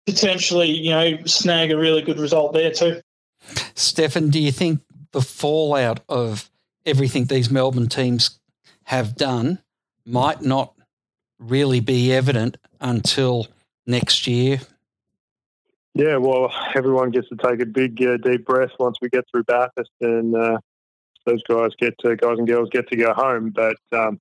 potentially 0.06 0.70
you 0.70 0.90
know 0.90 1.18
snag 1.24 1.70
a 1.70 1.76
really 1.76 2.02
good 2.02 2.18
result 2.18 2.52
there 2.52 2.70
too. 2.70 3.00
Stefan, 3.74 4.30
do 4.30 4.40
you 4.40 4.52
think 4.52 4.80
the 5.12 5.20
fallout 5.20 6.00
of 6.08 6.50
everything 6.86 7.26
these 7.26 7.50
Melbourne 7.50 7.88
teams 7.88 8.40
have 8.84 9.16
done 9.16 9.60
might 10.04 10.42
not 10.42 10.74
really 11.38 11.80
be 11.80 12.12
evident 12.12 12.56
until 12.80 13.48
next 13.86 14.26
year? 14.26 14.60
Yeah, 15.94 16.16
well, 16.16 16.52
everyone 16.74 17.10
gets 17.10 17.28
to 17.28 17.36
take 17.36 17.60
a 17.60 17.66
big, 17.66 18.02
uh, 18.04 18.16
deep 18.16 18.44
breath 18.44 18.72
once 18.80 18.98
we 19.00 19.08
get 19.08 19.24
through 19.30 19.44
Bathurst 19.44 19.92
and 20.00 20.34
uh, 20.34 20.58
those 21.26 21.42
guys 21.48 21.70
get 21.78 21.98
to, 22.00 22.16
guys 22.16 22.38
and 22.38 22.48
girls 22.48 22.68
get 22.70 22.88
to 22.88 22.96
go 22.96 23.12
home. 23.12 23.52
But 23.54 23.76
um, 23.92 24.20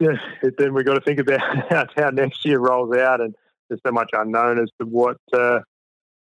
yeah, 0.00 0.16
then 0.58 0.74
we've 0.74 0.84
got 0.84 0.94
to 0.94 1.00
think 1.00 1.20
about 1.20 1.40
how, 1.96 2.10
next 2.10 2.44
year 2.44 2.58
rolls 2.58 2.94
out, 2.96 3.20
and 3.20 3.34
there's 3.68 3.80
so 3.86 3.92
much 3.92 4.10
unknown 4.12 4.58
as 4.58 4.68
to 4.80 4.86
what 4.86 5.18
uh, 5.32 5.60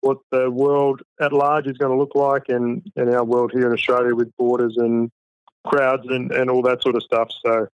what 0.02 0.18
the 0.32 0.50
world 0.50 1.02
at 1.20 1.32
large 1.32 1.68
is 1.68 1.78
going 1.78 1.92
to 1.92 1.98
look 1.98 2.16
like, 2.16 2.50
and, 2.50 2.82
and 2.96 3.14
our 3.14 3.24
world 3.24 3.52
here 3.54 3.68
in 3.68 3.74
Australia 3.74 4.16
with 4.16 4.36
borders 4.38 4.76
and 4.78 5.12
crowds 5.66 6.04
and, 6.08 6.32
and 6.32 6.50
all 6.50 6.64
that 6.64 6.82
sort 6.82 6.96
of 6.96 7.04
stuff. 7.04 7.30
So, 7.46 7.68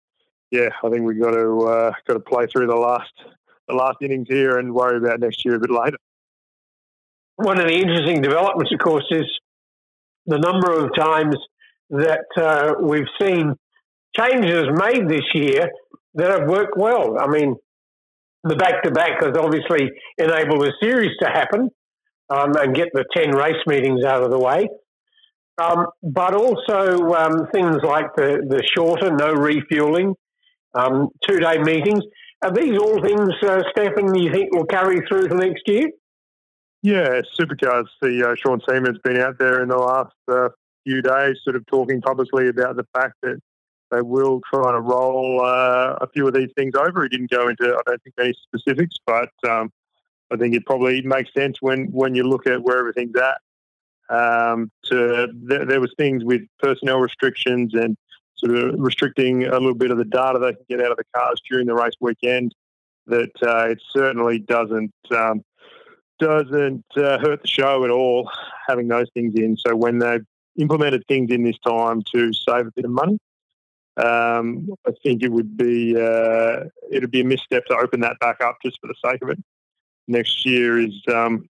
yeah, 0.51 0.71
I 0.83 0.91
think 0.91 1.03
we've 1.03 1.21
got 1.21 1.31
to 1.31 1.61
uh, 1.63 1.93
got 2.07 2.15
to 2.15 2.21
play 2.21 2.47
through 2.47 2.67
the 2.67 2.75
last 2.75 3.13
the 3.69 3.75
last 3.75 3.99
innings 4.01 4.29
here 4.29 4.59
and 4.59 4.75
worry 4.75 4.97
about 4.97 5.21
next 5.21 5.45
year 5.45 5.55
a 5.55 5.61
bit 5.61 5.71
later. 5.71 5.97
One 7.37 7.61
of 7.61 7.67
the 7.67 7.75
interesting 7.75 8.23
developments, 8.23 8.73
of 8.73 8.79
course, 8.79 9.07
is 9.11 9.27
the 10.27 10.39
number 10.39 10.73
of 10.73 10.95
times 10.95 11.37
that 11.91 12.27
uh, 12.37 12.75
we've 12.81 13.09
seen 13.21 13.55
changes 14.17 14.65
made 14.75 15.09
this 15.09 15.25
year 15.35 15.71
that 16.15 16.31
have 16.31 16.49
worked 16.49 16.77
well. 16.77 17.19
I 17.19 17.29
mean, 17.29 17.57
the 18.45 18.57
back 18.57 18.83
to 18.85 18.91
back 18.91 19.23
has 19.23 19.37
obviously 19.37 19.91
enabled 20.19 20.63
the 20.63 20.73
series 20.81 21.13
to 21.21 21.29
happen 21.29 21.69
um, 22.31 22.57
and 22.57 22.75
get 22.75 22.89
the 22.93 23.05
10 23.15 23.33
race 23.33 23.63
meetings 23.67 24.05
out 24.05 24.23
of 24.23 24.31
the 24.31 24.39
way. 24.39 24.69
Um, 25.59 25.87
but 26.03 26.35
also 26.35 27.15
um, 27.15 27.47
things 27.53 27.79
like 27.83 28.15
the, 28.17 28.45
the 28.47 28.63
shorter, 28.77 29.11
no 29.11 29.33
refueling, 29.33 30.15
um, 30.75 31.09
two 31.27 31.39
day 31.39 31.59
meetings. 31.59 32.03
Are 32.45 32.53
these 32.53 32.79
all 32.79 33.01
things, 33.03 33.31
uh, 33.43 33.63
Stefan, 33.71 34.15
you 34.15 34.31
think 34.31 34.55
will 34.55 34.67
carry 34.67 35.01
through 35.09 35.29
to 35.29 35.35
next 35.35 35.63
year? 35.67 35.89
Yeah, 36.83 37.23
Supercars 37.39 37.87
CEO 38.03 38.37
Sean 38.37 38.61
Seamer's 38.69 38.99
been 39.03 39.17
out 39.17 39.39
there 39.39 39.63
in 39.63 39.71
the 39.71 39.79
last 39.79 40.15
uh, 40.31 40.51
few 40.87 41.03
days, 41.03 41.41
sort 41.43 41.57
of 41.57 41.67
talking 41.67 42.01
publicly 42.01 42.49
about 42.49 42.77
the 42.77 42.87
fact 42.95 43.15
that 43.23 43.41
they 43.91 44.03
will 44.03 44.41
try 44.53 44.73
to 44.73 44.81
roll 44.81 45.45
uh, 45.45 45.97
a 46.01 46.09
few 46.13 46.27
of 46.27 46.35
these 46.35 46.51
things 46.57 46.75
over. 46.75 47.03
He 47.03 47.09
didn't 47.09 47.31
go 47.31 47.49
into, 47.49 47.65
I 47.65 47.81
don't 47.87 48.03
think, 48.03 48.15
any 48.19 48.35
specifics, 48.35 48.97
but 49.07 49.31
um, 49.49 49.71
I 50.31 50.37
think 50.37 50.55
it 50.55 50.67
probably 50.67 51.03
makes 51.03 51.33
sense 51.35 51.59
when, 51.61 51.87
when 51.87 52.15
you 52.15 52.25
look 52.25 52.47
at 52.47 52.63
where 52.63 52.79
everything's 52.79 53.17
at. 53.17 53.39
Um, 54.09 54.71
to 54.85 55.29
there, 55.35 55.65
there 55.67 55.81
was 55.81 55.93
things 55.97 56.25
with 56.25 56.43
personnel 56.61 57.01
restrictions 57.01 57.75
and 57.75 57.97
sort 58.37 58.57
of 58.57 58.75
restricting 58.79 59.45
a 59.47 59.53
little 59.53 59.75
bit 59.75 59.91
of 59.91 59.99
the 59.99 60.05
data 60.05 60.39
they 60.39 60.53
can 60.53 60.65
get 60.69 60.81
out 60.81 60.93
of 60.93 60.97
the 60.97 61.05
cars 61.15 61.41
during 61.51 61.67
the 61.67 61.75
race 61.75 61.95
weekend. 62.01 62.55
That 63.09 63.31
uh, 63.43 63.71
it 63.71 63.83
certainly 63.91 64.39
doesn't 64.39 64.95
um, 65.11 65.43
doesn't 66.21 66.85
uh, 66.97 67.19
hurt 67.19 67.43
the 67.43 67.49
show 67.49 67.85
at 67.85 67.91
all 67.91 68.31
having 68.69 68.89
those 68.89 69.09
things 69.13 69.35
in. 69.35 69.57
So 69.57 69.75
when 69.75 69.99
they've 69.99 70.25
implemented 70.59 71.05
things 71.09 71.31
in 71.31 71.43
this 71.45 71.59
time 71.67 72.03
to 72.15 72.33
save 72.33 72.67
a 72.67 72.73
bit 72.73 72.85
of 72.85 72.91
money, 72.91 73.19
um, 73.97 74.69
I 74.87 74.91
think 75.03 75.23
it 75.23 75.31
would 75.31 75.57
be 75.57 75.97
uh, 75.97 76.65
it'd 76.91 77.11
be 77.11 77.23
a 77.23 77.25
misstep 77.25 77.65
to 77.67 77.77
open 77.77 78.01
that 78.01 78.19
back 78.21 78.43
up 78.43 78.59
just 78.65 78.79
for 78.81 78.89
the 78.89 78.95
sake 79.05 79.23
of 79.23 79.31
it. 79.31 79.39
Next 80.07 80.45
year 80.45 80.79
is 80.79 80.95
um, 81.13 81.49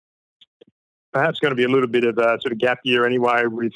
perhaps 1.12 1.40
going 1.40 1.50
to 1.50 1.56
be 1.56 1.64
a 1.64 1.68
little 1.68 1.88
bit 1.88 2.04
of 2.04 2.18
a 2.18 2.38
sort 2.40 2.52
of 2.52 2.58
gap 2.58 2.78
year 2.84 3.04
anyway, 3.04 3.44
with 3.46 3.72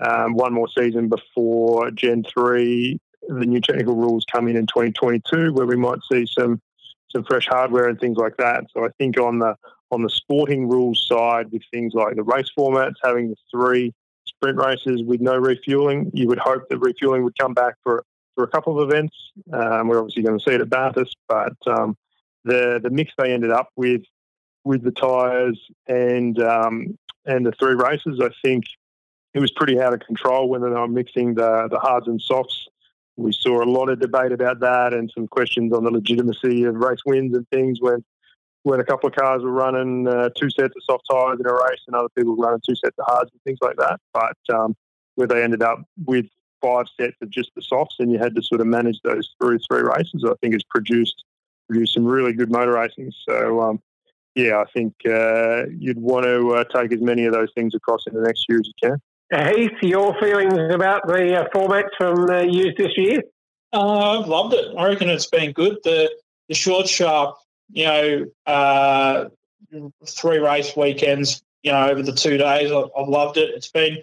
um, 0.00 0.34
one 0.34 0.52
more 0.52 0.68
season 0.76 1.08
before 1.08 1.90
Gen 1.90 2.24
three. 2.32 3.00
The 3.28 3.44
new 3.44 3.60
technical 3.60 3.96
rules 3.96 4.24
come 4.30 4.46
in 4.46 4.56
in 4.56 4.66
2022, 4.66 5.52
where 5.52 5.66
we 5.66 5.76
might 5.76 5.98
see 6.10 6.26
some 6.26 6.60
some 7.08 7.24
fresh 7.24 7.48
hardware 7.48 7.88
and 7.88 7.98
things 7.98 8.18
like 8.18 8.36
that. 8.36 8.64
So 8.72 8.84
I 8.84 8.88
think 8.98 9.18
on 9.18 9.40
the 9.40 9.56
on 9.90 10.02
the 10.02 10.10
sporting 10.10 10.68
rules 10.68 11.04
side, 11.08 11.50
with 11.50 11.62
things 11.72 11.92
like 11.92 12.14
the 12.14 12.22
race 12.22 12.50
formats 12.56 12.94
having 13.02 13.30
the 13.30 13.36
three 13.50 13.92
sprint 14.36 14.58
races 14.58 15.02
with 15.04 15.20
no 15.20 15.36
refueling. 15.36 16.10
You 16.14 16.28
would 16.28 16.38
hope 16.38 16.68
that 16.68 16.78
refueling 16.78 17.24
would 17.24 17.38
come 17.38 17.54
back 17.54 17.74
for 17.82 18.04
for 18.34 18.44
a 18.44 18.48
couple 18.48 18.78
of 18.78 18.88
events. 18.88 19.14
Um, 19.52 19.88
we're 19.88 19.98
obviously 19.98 20.22
going 20.22 20.38
to 20.38 20.44
see 20.44 20.54
it 20.54 20.60
at 20.60 20.68
Bathurst, 20.68 21.16
but 21.28 21.56
um, 21.66 21.96
the 22.44 22.80
the 22.82 22.90
mix 22.90 23.12
they 23.18 23.32
ended 23.32 23.50
up 23.50 23.70
with 23.76 24.02
with 24.64 24.82
the 24.82 24.92
tyres 24.92 25.58
and 25.86 26.40
um, 26.42 26.98
and 27.24 27.46
the 27.46 27.52
three 27.52 27.74
races, 27.74 28.20
I 28.22 28.30
think 28.42 28.64
it 29.34 29.40
was 29.40 29.50
pretty 29.50 29.80
out 29.80 29.94
of 29.94 30.00
control 30.00 30.48
when 30.48 30.62
they 30.62 30.68
were 30.68 30.88
mixing 30.88 31.34
the 31.34 31.68
the 31.70 31.78
hards 31.78 32.06
and 32.06 32.20
softs. 32.20 32.68
We 33.16 33.32
saw 33.32 33.62
a 33.62 33.64
lot 33.64 33.88
of 33.88 33.98
debate 33.98 34.32
about 34.32 34.60
that 34.60 34.92
and 34.92 35.10
some 35.14 35.26
questions 35.26 35.72
on 35.72 35.84
the 35.84 35.90
legitimacy 35.90 36.64
of 36.64 36.74
race 36.74 37.00
wins 37.06 37.34
and 37.34 37.48
things 37.48 37.80
when 37.80 38.04
when 38.66 38.80
a 38.80 38.84
couple 38.84 39.08
of 39.08 39.14
cars 39.14 39.44
were 39.44 39.52
running 39.52 40.08
uh, 40.08 40.28
two 40.34 40.50
sets 40.50 40.74
of 40.74 40.82
soft 40.82 41.04
tyres 41.08 41.38
in 41.38 41.46
a 41.46 41.52
race 41.52 41.80
and 41.86 41.94
other 41.94 42.08
people 42.16 42.36
were 42.36 42.46
running 42.46 42.60
two 42.66 42.74
sets 42.74 42.96
of 42.98 43.06
hards 43.06 43.30
and 43.30 43.40
things 43.44 43.58
like 43.62 43.76
that. 43.76 44.00
But 44.12 44.36
um, 44.52 44.74
where 45.14 45.28
they 45.28 45.44
ended 45.44 45.62
up 45.62 45.84
with 46.04 46.26
five 46.60 46.86
sets 47.00 47.14
of 47.22 47.30
just 47.30 47.52
the 47.54 47.62
softs 47.62 47.94
and 48.00 48.10
you 48.10 48.18
had 48.18 48.34
to 48.34 48.42
sort 48.42 48.60
of 48.60 48.66
manage 48.66 48.98
those 49.04 49.32
through 49.40 49.60
three 49.70 49.82
races, 49.82 50.24
I 50.28 50.34
think 50.40 50.54
has 50.54 50.64
produced 50.64 51.24
produced 51.68 51.94
some 51.94 52.04
really 52.04 52.32
good 52.32 52.50
motor 52.50 52.72
racing. 52.72 53.12
So, 53.28 53.60
um, 53.60 53.80
yeah, 54.34 54.58
I 54.58 54.64
think 54.72 54.94
uh, 55.08 55.66
you'd 55.78 55.98
want 55.98 56.24
to 56.24 56.56
uh, 56.56 56.64
take 56.64 56.92
as 56.92 57.00
many 57.00 57.24
of 57.24 57.32
those 57.32 57.52
things 57.54 57.72
across 57.72 58.02
in 58.08 58.14
the 58.14 58.22
next 58.22 58.46
year 58.48 58.58
as 58.58 58.66
you 58.66 58.72
can. 58.82 59.54
Heath, 59.54 59.78
your 59.80 60.18
feelings 60.20 60.74
about 60.74 61.06
the 61.06 61.40
uh, 61.40 61.48
formats 61.54 61.90
from 61.96 62.28
uh, 62.28 62.40
used 62.40 62.78
this 62.78 62.96
year? 62.96 63.22
Uh, 63.72 64.18
I've 64.18 64.26
loved 64.26 64.54
it. 64.54 64.74
I 64.76 64.88
reckon 64.88 65.08
it's 65.08 65.26
been 65.28 65.52
good. 65.52 65.76
The 65.84 66.10
the 66.48 66.54
short 66.54 66.88
sharp 66.88 67.36
you 67.70 67.84
know, 67.84 68.26
uh, 68.46 69.26
three 70.06 70.38
race 70.38 70.76
weekends, 70.76 71.42
you 71.62 71.72
know, 71.72 71.88
over 71.88 72.02
the 72.02 72.12
two 72.12 72.38
days. 72.38 72.70
I, 72.70 72.84
have 72.98 73.08
loved 73.08 73.36
it. 73.36 73.50
It's 73.50 73.70
been, 73.70 73.98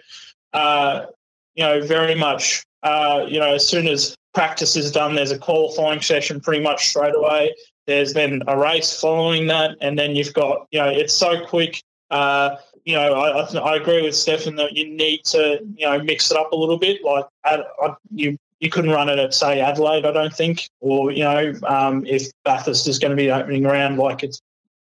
uh, 0.52 1.06
you 1.54 1.64
know, 1.64 1.82
very 1.82 2.14
much, 2.14 2.64
uh, 2.82 3.26
you 3.28 3.40
know, 3.40 3.54
as 3.54 3.66
soon 3.66 3.86
as 3.86 4.14
practice 4.34 4.76
is 4.76 4.92
done, 4.92 5.14
there's 5.14 5.30
a 5.30 5.38
qualifying 5.38 6.00
session 6.00 6.40
pretty 6.40 6.62
much 6.62 6.88
straight 6.88 7.14
away. 7.14 7.54
There's 7.86 8.14
then 8.14 8.42
a 8.46 8.58
race 8.58 8.98
following 9.00 9.46
that, 9.48 9.76
and 9.80 9.98
then 9.98 10.16
you've 10.16 10.34
got, 10.34 10.66
you 10.70 10.80
know, 10.80 10.88
it's 10.88 11.14
so 11.14 11.44
quick. 11.46 11.82
Uh, 12.10 12.56
you 12.84 12.94
know, 12.94 13.14
I, 13.14 13.40
I, 13.40 13.76
agree 13.76 14.02
with 14.02 14.14
Stefan 14.14 14.56
that 14.56 14.76
you 14.76 14.88
need 14.88 15.24
to, 15.26 15.60
you 15.74 15.86
know, 15.86 16.02
mix 16.02 16.30
it 16.30 16.36
up 16.36 16.52
a 16.52 16.56
little 16.56 16.78
bit. 16.78 17.02
Like, 17.02 17.24
I, 17.44 17.62
I, 17.82 17.94
you 18.14 18.36
you 18.64 18.70
couldn't 18.70 18.90
run 18.90 19.10
it 19.10 19.18
at 19.18 19.34
say 19.34 19.60
Adelaide, 19.60 20.06
I 20.06 20.10
don't 20.12 20.34
think, 20.34 20.70
or 20.80 21.12
you 21.12 21.22
know, 21.22 21.52
um, 21.66 22.04
if 22.06 22.30
Bathurst 22.46 22.88
is 22.88 22.98
going 22.98 23.10
to 23.10 23.16
be 23.16 23.30
opening 23.30 23.66
around 23.66 23.98
like 23.98 24.22
it's 24.22 24.40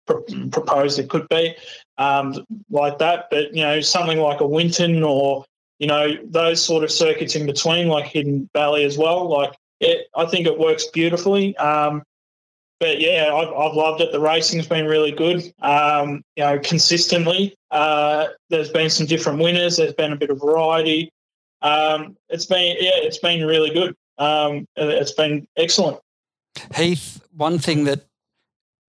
pr- 0.07 0.19
proposed, 0.53 0.99
it 0.99 1.09
could 1.09 1.27
be 1.31 1.55
um, 1.97 2.47
like 2.71 2.99
that. 2.99 3.29
But 3.31 3.55
you 3.55 3.63
know, 3.63 3.81
something 3.81 4.19
like 4.19 4.41
a 4.41 4.47
Winton 4.47 5.03
or 5.03 5.47
you 5.79 5.87
know 5.87 6.15
those 6.25 6.63
sort 6.63 6.85
of 6.85 6.93
circuits 6.93 7.35
in 7.35 7.47
between, 7.47 7.89
like 7.89 8.05
Hidden 8.05 8.51
Valley 8.53 8.85
as 8.85 8.99
well. 8.99 9.31
Like 9.31 9.55
it, 9.81 10.09
I 10.15 10.27
think 10.27 10.47
it 10.47 10.59
works 10.59 10.87
beautifully. 10.89 11.57
Um, 11.57 12.03
but 12.81 13.01
yeah, 13.01 13.31
I've, 13.35 13.49
I've, 13.49 13.75
loved 13.75 14.03
it. 14.03 14.13
The 14.13 14.21
racing's 14.21 14.67
been 14.67 14.87
really 14.87 15.13
good. 15.13 15.53
Um, 15.63 16.23
you 16.37 16.45
know, 16.45 16.59
consistently. 16.59 17.55
Uh, 17.71 18.27
there's 18.51 18.71
been 18.71 18.91
some 18.91 19.07
different 19.07 19.39
winners. 19.39 19.79
There's 19.79 19.95
been 19.95 20.13
a 20.13 20.17
bit 20.17 20.29
of 20.29 20.41
variety 20.41 21.11
um, 21.63 22.17
it's 22.29 22.47
been 22.47 22.77
yeah, 22.79 22.97
it's 22.97 23.19
been 23.19 23.47
really 23.47 23.71
good. 23.71 23.97
Um, 24.19 24.67
it's 24.77 25.13
been 25.13 25.47
excellent. 25.57 25.99
Heath, 26.75 27.23
one 27.35 27.59
thing 27.59 27.85
that 27.85 28.07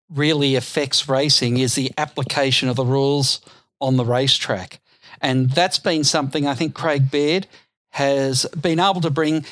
really 0.09 0.55
affects 0.55 1.07
racing 1.07 1.57
is 1.57 1.75
the 1.75 1.91
application 1.97 2.67
of 2.67 2.75
the 2.75 2.85
rules 2.85 3.41
on 3.79 3.97
the 3.97 4.05
racetrack, 4.05 4.79
and 5.21 5.49
that's 5.49 5.79
been 5.79 6.03
something 6.03 6.47
I 6.47 6.53
think 6.53 6.73
Craig 6.73 7.09
Baird 7.11 7.47
has 7.91 8.45
been 8.59 8.79
able 8.79 9.01
to 9.01 9.09
bring 9.09 9.45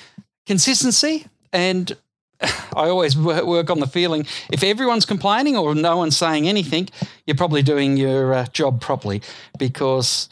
consistency 0.45 1.25
and 1.51 1.95
I 2.41 2.89
always 2.89 3.17
work 3.17 3.69
on 3.69 3.79
the 3.79 3.87
feeling 3.87 4.25
if 4.51 4.63
everyone's 4.63 5.05
complaining 5.05 5.57
or 5.57 5.75
no 5.75 5.97
one's 5.97 6.17
saying 6.17 6.47
anything, 6.47 6.89
you're 7.25 7.37
probably 7.37 7.61
doing 7.61 7.97
your 7.97 8.33
uh, 8.33 8.45
job 8.47 8.81
properly 8.81 9.21
because 9.57 10.29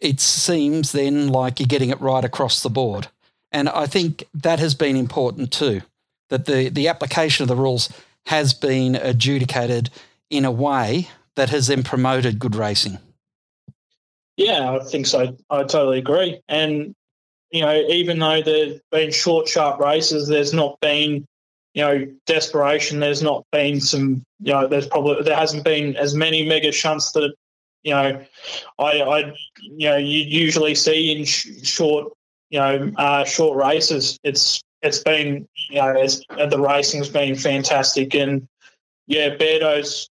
it 0.00 0.20
seems 0.20 0.92
then 0.92 1.28
like 1.28 1.60
you're 1.60 1.66
getting 1.66 1.90
it 1.90 2.00
right 2.00 2.24
across 2.24 2.62
the 2.62 2.70
board. 2.70 3.08
And 3.52 3.68
I 3.68 3.86
think 3.86 4.24
that 4.34 4.58
has 4.58 4.74
been 4.74 4.96
important 4.96 5.52
too, 5.52 5.82
that 6.28 6.46
the, 6.46 6.68
the 6.68 6.88
application 6.88 7.42
of 7.42 7.48
the 7.48 7.56
rules 7.56 7.92
has 8.26 8.54
been 8.54 8.94
adjudicated 8.94 9.90
in 10.30 10.44
a 10.44 10.50
way 10.50 11.08
that 11.34 11.50
has 11.50 11.66
then 11.66 11.82
promoted 11.82 12.38
good 12.38 12.54
racing. 12.54 12.98
Yeah, 14.36 14.72
I 14.72 14.84
think 14.84 15.06
so. 15.06 15.36
I 15.50 15.64
totally 15.64 15.98
agree. 15.98 16.40
And, 16.48 16.94
you 17.50 17.62
know, 17.62 17.74
even 17.88 18.18
though 18.18 18.40
there's 18.40 18.80
been 18.90 19.10
short, 19.10 19.48
sharp 19.48 19.80
races, 19.80 20.28
there's 20.28 20.54
not 20.54 20.78
been, 20.80 21.26
you 21.74 21.82
know, 21.82 22.06
desperation. 22.26 23.00
There's 23.00 23.22
not 23.22 23.44
been 23.52 23.80
some, 23.80 24.22
you 24.40 24.52
know, 24.52 24.66
there's 24.66 24.86
probably, 24.86 25.22
there 25.24 25.36
hasn't 25.36 25.64
been 25.64 25.96
as 25.96 26.14
many 26.14 26.46
mega 26.46 26.72
shunts 26.72 27.12
that 27.12 27.34
you 27.82 27.92
know, 27.92 28.24
I, 28.78 29.02
I 29.02 29.18
you 29.60 29.88
know, 29.88 29.96
you 29.96 30.18
usually 30.18 30.74
see 30.74 31.16
in 31.16 31.24
sh- 31.24 31.48
short, 31.62 32.12
you 32.50 32.58
know, 32.58 32.92
uh, 32.96 33.24
short 33.24 33.56
races. 33.56 34.18
It's 34.22 34.62
it's 34.82 35.00
been, 35.00 35.46
you 35.68 35.76
know, 35.76 35.94
it's, 35.96 36.22
the 36.28 36.60
racing's 36.60 37.08
been 37.08 37.34
fantastic, 37.34 38.14
and 38.14 38.46
yeah, 39.06 39.36
Beardo's. 39.36 40.08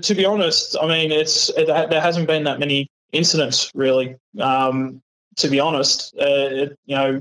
To 0.00 0.14
be 0.14 0.24
honest, 0.24 0.76
I 0.80 0.86
mean, 0.86 1.10
it's 1.10 1.48
it, 1.50 1.66
there 1.66 2.00
hasn't 2.00 2.28
been 2.28 2.44
that 2.44 2.60
many 2.60 2.88
incidents 3.12 3.70
really. 3.74 4.16
Um, 4.40 5.02
to 5.36 5.48
be 5.48 5.58
honest, 5.58 6.14
uh, 6.20 6.24
it, 6.50 6.78
you 6.86 6.94
know, 6.94 7.20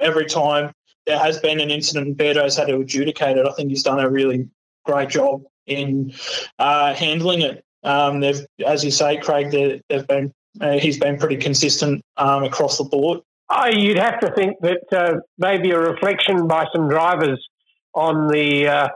every 0.00 0.26
time 0.26 0.72
there 1.06 1.18
has 1.18 1.38
been 1.38 1.60
an 1.60 1.70
incident, 1.70 2.16
Beardo's 2.16 2.56
had 2.56 2.68
to 2.68 2.80
adjudicate 2.80 3.36
it. 3.36 3.46
I 3.46 3.52
think 3.52 3.70
he's 3.70 3.82
done 3.82 4.00
a 4.00 4.08
really 4.08 4.48
great 4.84 5.08
job 5.08 5.42
in 5.66 6.12
uh, 6.58 6.94
handling 6.94 7.42
it. 7.42 7.64
Um, 7.84 8.20
they've, 8.20 8.44
as 8.66 8.84
you 8.84 8.90
say, 8.90 9.18
Craig, 9.18 9.50
they've 9.88 10.06
been 10.06 10.32
uh, 10.60 10.78
he's 10.78 10.98
been 10.98 11.18
pretty 11.18 11.36
consistent 11.36 12.02
um, 12.16 12.42
across 12.44 12.78
the 12.78 12.84
board. 12.84 13.20
Oh, 13.50 13.66
you'd 13.66 13.98
have 13.98 14.20
to 14.20 14.32
think 14.34 14.56
that 14.60 14.82
uh, 14.92 15.20
maybe 15.38 15.70
a 15.70 15.78
reflection 15.78 16.46
by 16.48 16.66
some 16.74 16.88
drivers 16.88 17.46
on 17.94 18.28
the 18.28 18.66
uh, 18.66 18.88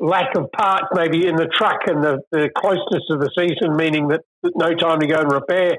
lack 0.00 0.36
of 0.36 0.50
parts, 0.52 0.86
maybe 0.94 1.26
in 1.26 1.36
the 1.36 1.46
truck 1.46 1.80
and 1.86 2.02
the, 2.02 2.20
the 2.30 2.50
closeness 2.56 3.04
of 3.10 3.20
the 3.20 3.30
season, 3.36 3.76
meaning 3.76 4.08
that 4.08 4.20
no 4.42 4.74
time 4.74 5.00
to 5.00 5.06
go 5.06 5.20
and 5.20 5.32
repair. 5.32 5.78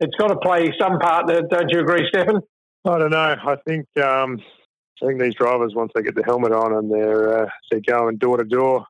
It's 0.00 0.14
got 0.16 0.28
to 0.28 0.36
play 0.36 0.72
some 0.80 0.98
part. 0.98 1.26
There, 1.26 1.42
don't 1.42 1.70
you 1.70 1.80
agree, 1.80 2.06
Stefan? 2.08 2.40
I 2.86 2.98
don't 2.98 3.10
know. 3.10 3.36
I 3.44 3.56
think 3.66 3.86
um, 3.98 4.40
I 5.02 5.06
think 5.06 5.20
these 5.20 5.34
drivers, 5.34 5.74
once 5.74 5.92
they 5.94 6.02
get 6.02 6.14
the 6.14 6.24
helmet 6.24 6.52
on 6.52 6.72
and 6.72 6.90
they're 6.90 7.42
uh, 7.42 7.48
they're 7.70 7.80
going 7.80 8.16
door 8.16 8.38
to 8.38 8.44
door, 8.44 8.86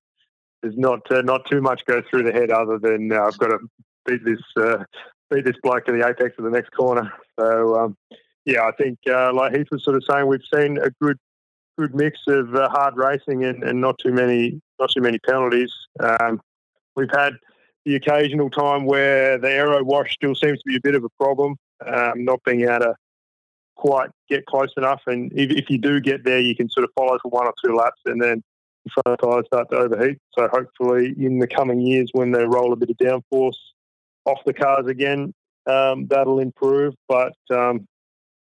there's 0.63 0.77
not 0.77 1.01
uh, 1.11 1.23
not 1.23 1.45
too 1.47 1.61
much 1.61 1.85
goes 1.87 2.05
through 2.11 2.25
the 2.25 2.33
head 2.33 2.51
other 2.51 2.79
than 2.79 3.13
uh, 3.13 3.23
I've 3.23 3.39
got 3.39 3.49
to 3.49 3.59
beat 4.07 4.25
this 4.25 4.41
uh, 4.57 4.85
beat 5.31 5.45
this 5.45 5.57
bloke 5.63 5.87
to 5.87 5.93
the 5.93 6.07
apex 6.07 6.35
of 6.39 6.45
the 6.45 6.51
next 6.51 6.71
corner. 6.71 7.13
So 7.39 7.77
um, 7.77 7.97
yeah, 8.45 8.63
I 8.63 8.73
think 8.73 8.99
uh, 9.09 9.33
like 9.33 9.55
Heath 9.55 9.69
was 9.71 9.85
sort 9.85 9.97
of 9.97 10.05
saying, 10.09 10.27
we've 10.27 10.41
seen 10.55 10.79
a 10.79 10.91
good 11.01 11.19
good 11.79 11.95
mix 11.95 12.19
of 12.27 12.55
uh, 12.55 12.69
hard 12.69 12.97
racing 12.97 13.45
and, 13.45 13.63
and 13.63 13.81
not 13.81 13.97
too 13.99 14.13
many 14.13 14.61
not 14.81 14.91
too 14.91 15.03
many 15.03 15.19
penalties. 15.19 15.73
Um, 16.01 16.41
we've 16.97 17.11
had 17.11 17.35
the 17.85 17.95
occasional 17.95 18.51
time 18.51 18.85
where 18.85 19.39
the 19.39 19.51
aero 19.51 19.83
wash 19.85 20.13
still 20.13 20.35
seems 20.35 20.59
to 20.59 20.65
be 20.67 20.77
a 20.77 20.81
bit 20.81 20.95
of 20.95 21.05
a 21.05 21.09
problem, 21.21 21.57
um, 21.87 22.25
not 22.25 22.43
being 22.45 22.63
able 22.63 22.81
to 22.81 22.95
quite 23.77 24.11
get 24.29 24.45
close 24.47 24.73
enough. 24.77 25.01
And 25.07 25.33
if, 25.35 25.51
if, 25.51 25.71
you 25.71 25.79
do 25.79 26.01
get 26.01 26.25
there, 26.25 26.41
you 26.41 26.55
can 26.55 26.69
sort 26.69 26.85
of 26.85 26.91
follow 26.97 27.17
for 27.23 27.31
one 27.31 27.47
or 27.47 27.55
two 27.65 27.75
laps, 27.75 28.01
and 28.05 28.21
then 28.21 28.43
front 28.93 29.21
tyres 29.21 29.47
start 29.47 29.71
to 29.71 29.77
overheat. 29.77 30.19
So 30.33 30.49
hopefully, 30.49 31.15
in 31.19 31.39
the 31.39 31.47
coming 31.47 31.81
years, 31.81 32.11
when 32.13 32.33
they 32.33 32.45
roll 32.45 32.73
a 32.73 32.77
bit 32.77 32.91
of 32.91 32.97
downforce 32.97 33.59
off 34.25 34.39
the 34.45 34.53
cars 34.53 34.87
again, 34.87 35.33
um, 35.67 36.07
that'll 36.07 36.41
improve. 36.41 36.95
But 37.09 37.35
um, 37.51 37.87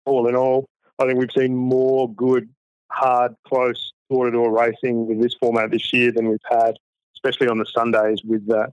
all 0.06 0.28
in 0.28 0.36
all, 0.36 0.68
I 1.00 1.06
think 1.06 1.20
we've 1.20 1.30
seen 1.36 1.56
more 1.56 2.12
good, 2.14 2.50
hard, 2.92 3.36
close 3.48 3.92
door-to-door 4.10 4.58
racing 4.58 5.08
with 5.08 5.22
this 5.22 5.36
format 5.40 5.72
this 5.72 5.92
year 5.92 6.12
than 6.12 6.30
we've 6.30 6.40
had, 6.50 6.76
especially 7.16 7.50
on 7.50 7.58
the 7.58 7.66
Sundays 7.66 8.22
with 8.24 8.48
that 8.48 8.72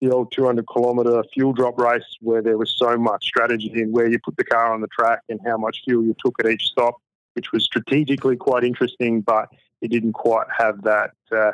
the 0.00 0.10
old 0.10 0.30
200 0.32 0.66
kilometre 0.72 1.22
fuel 1.32 1.52
drop 1.52 1.78
race 1.78 2.16
where 2.20 2.42
there 2.42 2.58
was 2.58 2.74
so 2.76 2.96
much 2.96 3.24
strategy 3.24 3.70
in 3.74 3.92
where 3.92 4.08
you 4.08 4.18
put 4.24 4.36
the 4.36 4.44
car 4.44 4.72
on 4.72 4.80
the 4.80 4.88
track 4.88 5.20
and 5.28 5.40
how 5.46 5.56
much 5.56 5.82
fuel 5.84 6.04
you 6.04 6.14
took 6.22 6.34
at 6.40 6.50
each 6.50 6.66
stop, 6.66 6.96
which 7.34 7.52
was 7.52 7.64
strategically 7.64 8.36
quite 8.36 8.64
interesting, 8.64 9.20
but 9.20 9.48
it 9.86 9.90
didn't 9.90 10.12
quite 10.12 10.46
have 10.56 10.82
that, 10.82 11.12
uh, 11.32 11.52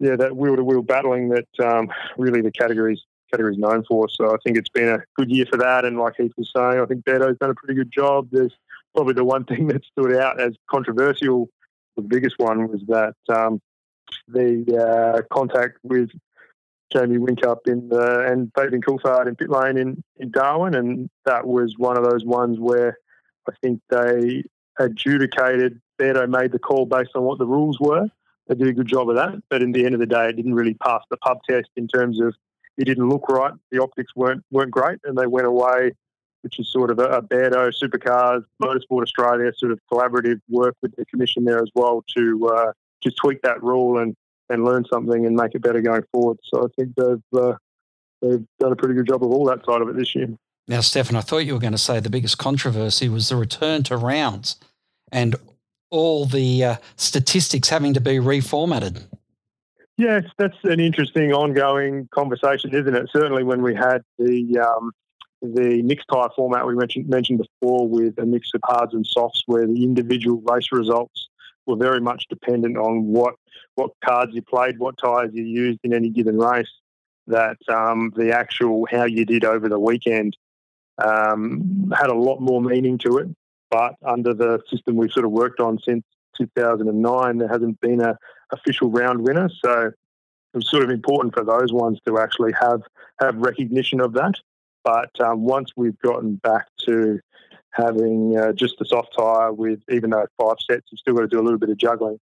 yeah, 0.00 0.16
that 0.16 0.36
wheel 0.36 0.56
to 0.56 0.64
wheel 0.64 0.82
battling 0.82 1.28
that 1.28 1.48
um, 1.64 1.90
really 2.16 2.40
the 2.40 2.52
categories 2.52 3.04
categories 3.30 3.58
known 3.58 3.84
for. 3.84 4.08
So 4.08 4.32
I 4.32 4.38
think 4.42 4.56
it's 4.56 4.70
been 4.70 4.88
a 4.88 5.02
good 5.16 5.30
year 5.30 5.44
for 5.50 5.58
that. 5.58 5.84
And 5.84 5.98
like 5.98 6.14
Heath 6.16 6.32
was 6.38 6.50
saying, 6.56 6.80
I 6.80 6.86
think 6.86 7.04
Berto's 7.04 7.36
done 7.38 7.50
a 7.50 7.54
pretty 7.54 7.74
good 7.74 7.92
job. 7.92 8.28
There's 8.32 8.54
probably 8.94 9.12
the 9.14 9.24
one 9.24 9.44
thing 9.44 9.66
that 9.68 9.84
stood 9.84 10.16
out 10.16 10.40
as 10.40 10.54
controversial. 10.70 11.50
The 11.96 12.02
biggest 12.02 12.38
one 12.38 12.68
was 12.68 12.80
that 12.88 13.16
um, 13.28 13.60
the 14.28 14.64
uh, 14.76 15.34
contact 15.34 15.78
with 15.82 16.10
Jamie 16.90 17.18
Whincup 17.18 17.66
in 17.66 17.88
the, 17.88 18.24
and 18.30 18.50
Fabian 18.56 18.80
Coulthard 18.80 19.26
in 19.26 19.36
pit 19.36 19.50
lane 19.50 19.76
in, 19.76 20.02
in 20.16 20.30
Darwin, 20.30 20.74
and 20.74 21.10
that 21.26 21.46
was 21.46 21.74
one 21.76 21.98
of 21.98 22.04
those 22.04 22.24
ones 22.24 22.58
where 22.58 22.96
I 23.48 23.52
think 23.62 23.80
they 23.90 24.44
adjudicated. 24.78 25.80
Berto 25.98 26.28
made 26.28 26.52
the 26.52 26.58
call 26.58 26.86
based 26.86 27.10
on 27.14 27.22
what 27.22 27.38
the 27.38 27.46
rules 27.46 27.78
were. 27.80 28.08
They 28.46 28.54
did 28.54 28.68
a 28.68 28.72
good 28.72 28.86
job 28.86 29.10
of 29.10 29.16
that, 29.16 29.34
but 29.50 29.62
in 29.62 29.72
the 29.72 29.84
end 29.84 29.94
of 29.94 30.00
the 30.00 30.06
day, 30.06 30.28
it 30.28 30.36
didn't 30.36 30.54
really 30.54 30.74
pass 30.74 31.02
the 31.10 31.18
pub 31.18 31.38
test 31.48 31.68
in 31.76 31.86
terms 31.86 32.20
of 32.20 32.34
it 32.78 32.84
didn't 32.84 33.08
look 33.08 33.28
right. 33.28 33.52
The 33.70 33.82
optics 33.82 34.14
weren't 34.16 34.44
weren't 34.50 34.70
great, 34.70 35.00
and 35.04 35.18
they 35.18 35.26
went 35.26 35.46
away, 35.46 35.92
which 36.42 36.58
is 36.58 36.72
sort 36.72 36.90
of 36.90 36.98
a, 36.98 37.04
a 37.04 37.22
Berto 37.22 37.70
Supercars 37.70 38.44
Motorsport 38.62 39.02
Australia 39.02 39.52
sort 39.56 39.72
of 39.72 39.80
collaborative 39.92 40.40
work 40.48 40.76
with 40.80 40.94
the 40.96 41.04
commission 41.06 41.44
there 41.44 41.58
as 41.58 41.70
well 41.74 42.04
to 42.16 42.48
uh, 42.48 42.72
to 43.02 43.10
tweak 43.10 43.42
that 43.42 43.62
rule 43.62 43.98
and 43.98 44.14
and 44.48 44.64
learn 44.64 44.84
something 44.90 45.26
and 45.26 45.36
make 45.36 45.54
it 45.54 45.60
better 45.60 45.82
going 45.82 46.04
forward. 46.12 46.38
So 46.44 46.64
I 46.64 46.68
think 46.76 46.94
they've 46.96 47.40
uh, 47.40 47.54
they've 48.22 48.46
done 48.58 48.72
a 48.72 48.76
pretty 48.76 48.94
good 48.94 49.06
job 49.06 49.22
of 49.22 49.30
all 49.30 49.44
that 49.46 49.64
side 49.66 49.82
of 49.82 49.88
it 49.88 49.96
this 49.96 50.14
year. 50.14 50.28
Now, 50.68 50.80
Stefan, 50.80 51.16
I 51.16 51.22
thought 51.22 51.38
you 51.38 51.54
were 51.54 51.60
going 51.60 51.72
to 51.72 51.78
say 51.78 51.98
the 51.98 52.10
biggest 52.10 52.38
controversy 52.38 53.08
was 53.08 53.30
the 53.30 53.36
return 53.36 53.82
to 53.84 53.96
rounds 53.96 54.56
and 55.10 55.34
all 55.90 56.26
the 56.26 56.64
uh, 56.64 56.76
statistics 56.96 57.68
having 57.68 57.94
to 57.94 58.00
be 58.00 58.16
reformatted. 58.16 59.02
Yes, 59.96 60.24
that's 60.36 60.56
an 60.62 60.78
interesting 60.78 61.32
ongoing 61.32 62.08
conversation, 62.12 62.72
isn't 62.72 62.94
it? 62.94 63.10
Certainly, 63.12 63.42
when 63.42 63.62
we 63.62 63.74
had 63.74 64.02
the 64.16 64.58
um, 64.58 64.92
the 65.42 65.82
mixed 65.82 66.06
tyre 66.12 66.28
format 66.36 66.66
we 66.66 66.76
mentioned 66.76 67.08
mentioned 67.08 67.38
before, 67.38 67.88
with 67.88 68.16
a 68.18 68.24
mix 68.24 68.50
of 68.54 68.60
hards 68.64 68.94
and 68.94 69.04
softs, 69.04 69.42
where 69.46 69.66
the 69.66 69.82
individual 69.82 70.40
race 70.42 70.68
results 70.70 71.28
were 71.66 71.76
very 71.76 72.00
much 72.00 72.26
dependent 72.28 72.76
on 72.76 73.06
what 73.06 73.34
what 73.74 73.90
cards 74.04 74.32
you 74.34 74.42
played, 74.42 74.78
what 74.78 74.96
tyres 74.98 75.30
you 75.32 75.44
used 75.44 75.80
in 75.82 75.92
any 75.92 76.10
given 76.10 76.38
race. 76.38 76.70
That 77.26 77.58
um, 77.68 78.12
the 78.16 78.32
actual 78.32 78.86
how 78.88 79.04
you 79.04 79.24
did 79.24 79.44
over 79.44 79.68
the 79.68 79.80
weekend 79.80 80.36
um, 81.04 81.92
had 81.96 82.08
a 82.08 82.14
lot 82.14 82.40
more 82.40 82.62
meaning 82.62 82.98
to 82.98 83.18
it. 83.18 83.28
But 83.70 83.94
under 84.06 84.34
the 84.34 84.60
system 84.70 84.96
we've 84.96 85.12
sort 85.12 85.26
of 85.26 85.32
worked 85.32 85.60
on 85.60 85.78
since 85.86 86.04
2009, 86.36 87.38
there 87.38 87.48
hasn't 87.48 87.80
been 87.80 88.00
a 88.00 88.16
official 88.52 88.90
round 88.90 89.22
winner. 89.22 89.50
So 89.64 89.88
it 89.88 90.56
was 90.56 90.70
sort 90.70 90.82
of 90.82 90.90
important 90.90 91.34
for 91.34 91.44
those 91.44 91.72
ones 91.72 91.98
to 92.06 92.18
actually 92.18 92.52
have 92.60 92.82
have 93.20 93.36
recognition 93.36 94.00
of 94.00 94.12
that. 94.14 94.34
But 94.84 95.10
um, 95.20 95.44
once 95.44 95.72
we've 95.76 95.98
gotten 95.98 96.36
back 96.36 96.66
to 96.86 97.20
having 97.72 98.38
uh, 98.38 98.52
just 98.52 98.78
the 98.78 98.84
soft 98.84 99.14
tyre 99.16 99.52
with, 99.52 99.80
even 99.90 100.10
though 100.10 100.26
five 100.40 100.56
sets, 100.60 100.86
you've 100.90 101.00
still 101.00 101.14
got 101.14 101.22
to 101.22 101.28
do 101.28 101.40
a 101.40 101.42
little 101.42 101.58
bit 101.58 101.68
of 101.68 101.76
juggling. 101.76 102.18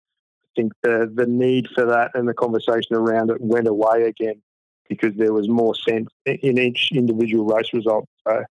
I 0.44 0.60
think 0.60 0.72
the, 0.82 1.10
the 1.12 1.26
need 1.26 1.68
for 1.74 1.86
that 1.86 2.10
and 2.14 2.28
the 2.28 2.34
conversation 2.34 2.96
around 2.96 3.30
it 3.30 3.40
went 3.40 3.66
away 3.66 4.02
again 4.04 4.42
because 4.88 5.14
there 5.14 5.32
was 5.32 5.48
more 5.48 5.74
sense 5.74 6.08
in 6.26 6.58
each 6.58 6.90
individual 6.92 7.44
race 7.44 7.72
result. 7.72 8.06
So, 8.26 8.44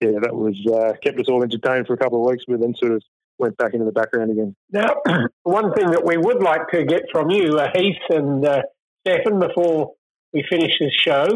yeah, 0.00 0.18
that 0.22 0.34
was 0.34 0.56
uh, 0.66 0.92
kept 1.02 1.18
us 1.18 1.28
all 1.28 1.42
entertained 1.42 1.86
for 1.86 1.94
a 1.94 1.96
couple 1.96 2.22
of 2.22 2.30
weeks, 2.30 2.44
but 2.46 2.60
then 2.60 2.74
sort 2.74 2.92
of 2.92 3.02
went 3.38 3.56
back 3.56 3.72
into 3.72 3.84
the 3.84 3.92
background 3.92 4.30
again. 4.30 4.54
Now, 4.70 4.96
one 5.42 5.72
thing 5.74 5.90
that 5.90 6.04
we 6.04 6.16
would 6.16 6.42
like 6.42 6.68
to 6.72 6.84
get 6.84 7.02
from 7.12 7.30
you, 7.30 7.58
uh, 7.58 7.68
Heath 7.74 7.96
and 8.10 8.44
uh, 8.44 8.62
Stefan, 9.06 9.40
before 9.40 9.92
we 10.32 10.44
finish 10.48 10.72
this 10.78 10.92
show, 10.92 11.26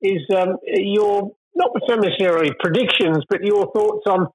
is 0.00 0.22
um, 0.36 0.56
your 0.64 1.32
not 1.54 1.70
necessarily 1.88 2.50
predictions, 2.60 3.24
but 3.28 3.42
your 3.42 3.70
thoughts 3.72 4.06
on 4.06 4.28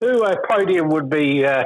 who 0.00 0.24
a 0.24 0.36
podium 0.48 0.90
would 0.90 1.10
be 1.10 1.44
uh, 1.44 1.64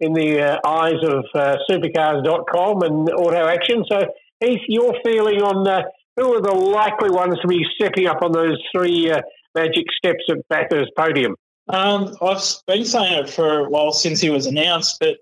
in 0.00 0.14
the 0.14 0.40
uh, 0.40 0.58
eyes 0.66 1.02
of 1.02 1.24
uh, 1.34 1.56
supercars.com 1.70 2.82
and 2.82 3.10
auto 3.10 3.46
action. 3.46 3.84
So, 3.90 4.06
Heath, 4.40 4.60
your 4.68 4.94
feeling 5.04 5.42
on 5.42 5.68
uh, 5.68 5.82
who 6.16 6.34
are 6.34 6.40
the 6.40 6.54
likely 6.54 7.10
ones 7.10 7.38
to 7.42 7.48
be 7.48 7.64
stepping 7.78 8.06
up 8.06 8.22
on 8.22 8.32
those 8.32 8.58
three 8.74 9.12
magic 9.56 9.86
steps 9.96 10.24
at 10.28 10.46
Bathurst 10.48 10.92
podium? 10.96 11.34
Um, 11.68 12.16
I've 12.22 12.42
been 12.68 12.84
saying 12.84 13.24
it 13.24 13.30
for 13.30 13.60
a 13.60 13.68
while 13.68 13.92
since 13.92 14.20
he 14.20 14.30
was 14.30 14.46
announced, 14.46 14.98
but 15.00 15.16